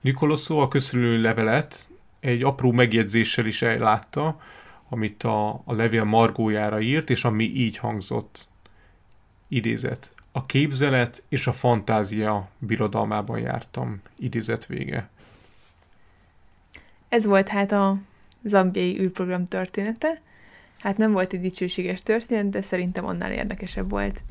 Nikoloszó 0.00 0.58
a 0.58 0.68
köszönő 0.68 1.20
levelet 1.20 1.90
egy 2.20 2.42
apró 2.42 2.72
megjegyzéssel 2.72 3.46
is 3.46 3.62
ellátta, 3.62 4.40
amit 4.88 5.22
a, 5.22 5.48
a 5.64 5.74
levél 5.74 6.04
margójára 6.04 6.80
írt, 6.80 7.10
és 7.10 7.24
ami 7.24 7.44
így 7.44 7.76
hangzott. 7.76 8.48
Idézet. 9.48 10.12
A 10.32 10.46
képzelet 10.46 11.22
és 11.28 11.46
a 11.46 11.52
fantázia 11.52 12.48
birodalmában 12.58 13.38
jártam. 13.38 14.02
Idézet 14.18 14.66
vége. 14.66 15.08
Ez 17.08 17.24
volt 17.24 17.48
hát 17.48 17.72
a 17.72 17.98
zambiai 18.42 19.00
űrprogram 19.00 19.48
története. 19.48 20.20
Hát 20.78 20.96
nem 20.96 21.12
volt 21.12 21.32
egy 21.32 21.40
dicsőséges 21.40 22.02
történet, 22.02 22.48
de 22.48 22.60
szerintem 22.60 23.06
annál 23.06 23.32
érdekesebb 23.32 23.90
volt. 23.90 24.22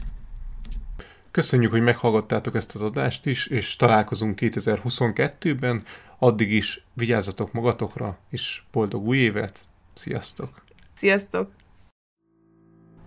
Köszönjük, 1.35 1.71
hogy 1.71 1.81
meghallgattátok 1.81 2.55
ezt 2.55 2.75
az 2.75 2.81
adást 2.81 3.25
is, 3.25 3.47
és 3.47 3.75
találkozunk 3.75 4.37
2022-ben. 4.41 5.83
Addig 6.19 6.51
is 6.51 6.85
vigyázzatok 6.93 7.51
magatokra, 7.51 8.17
és 8.29 8.61
boldog 8.71 9.07
új 9.07 9.17
évet! 9.17 9.59
Sziasztok! 9.93 10.49
Sziasztok! 10.93 11.51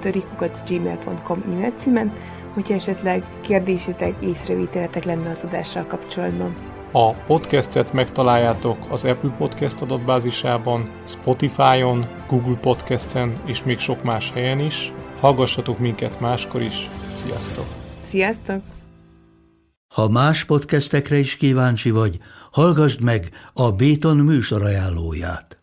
gmail.com 0.68 1.44
e-mail 1.48 1.72
címen, 1.78 2.14
hogyha 2.54 2.74
esetleg 2.74 3.24
kérdésetek, 3.42 4.14
észrevételetek 4.24 5.04
lenne 5.04 5.30
az 5.30 5.40
adással 5.44 5.86
kapcsolatban. 5.86 6.56
A 6.92 7.10
podcastet 7.14 7.94
megtaláljátok 7.94 8.78
az 8.90 9.06
Apple 9.06 9.36
Podcast 9.38 9.82
adatbázisában, 9.82 10.90
Spotify-on, 11.08 12.08
Google 12.28 12.58
Podcasten 12.58 13.34
és 13.46 13.64
még 13.64 13.80
sok 13.80 14.04
más 14.04 14.32
helyen 14.32 14.60
is. 14.60 14.92
Hallgassatok 15.20 15.80
minket 15.80 16.20
máskor 16.20 16.62
is. 16.62 16.90
Sziasztok! 17.12 17.66
Sziasztok! 18.08 18.62
Ha 19.88 20.10
más 20.10 20.46
podcastekre 20.46 21.18
is 21.18 21.36
kíváncsi 21.36 21.92
vagy, 21.92 22.18
hallgassd 22.52 23.02
meg 23.02 23.30
a 23.54 23.72
Béton 23.72 24.18
műsor 24.18 24.64
ajánlóját. 24.64 25.63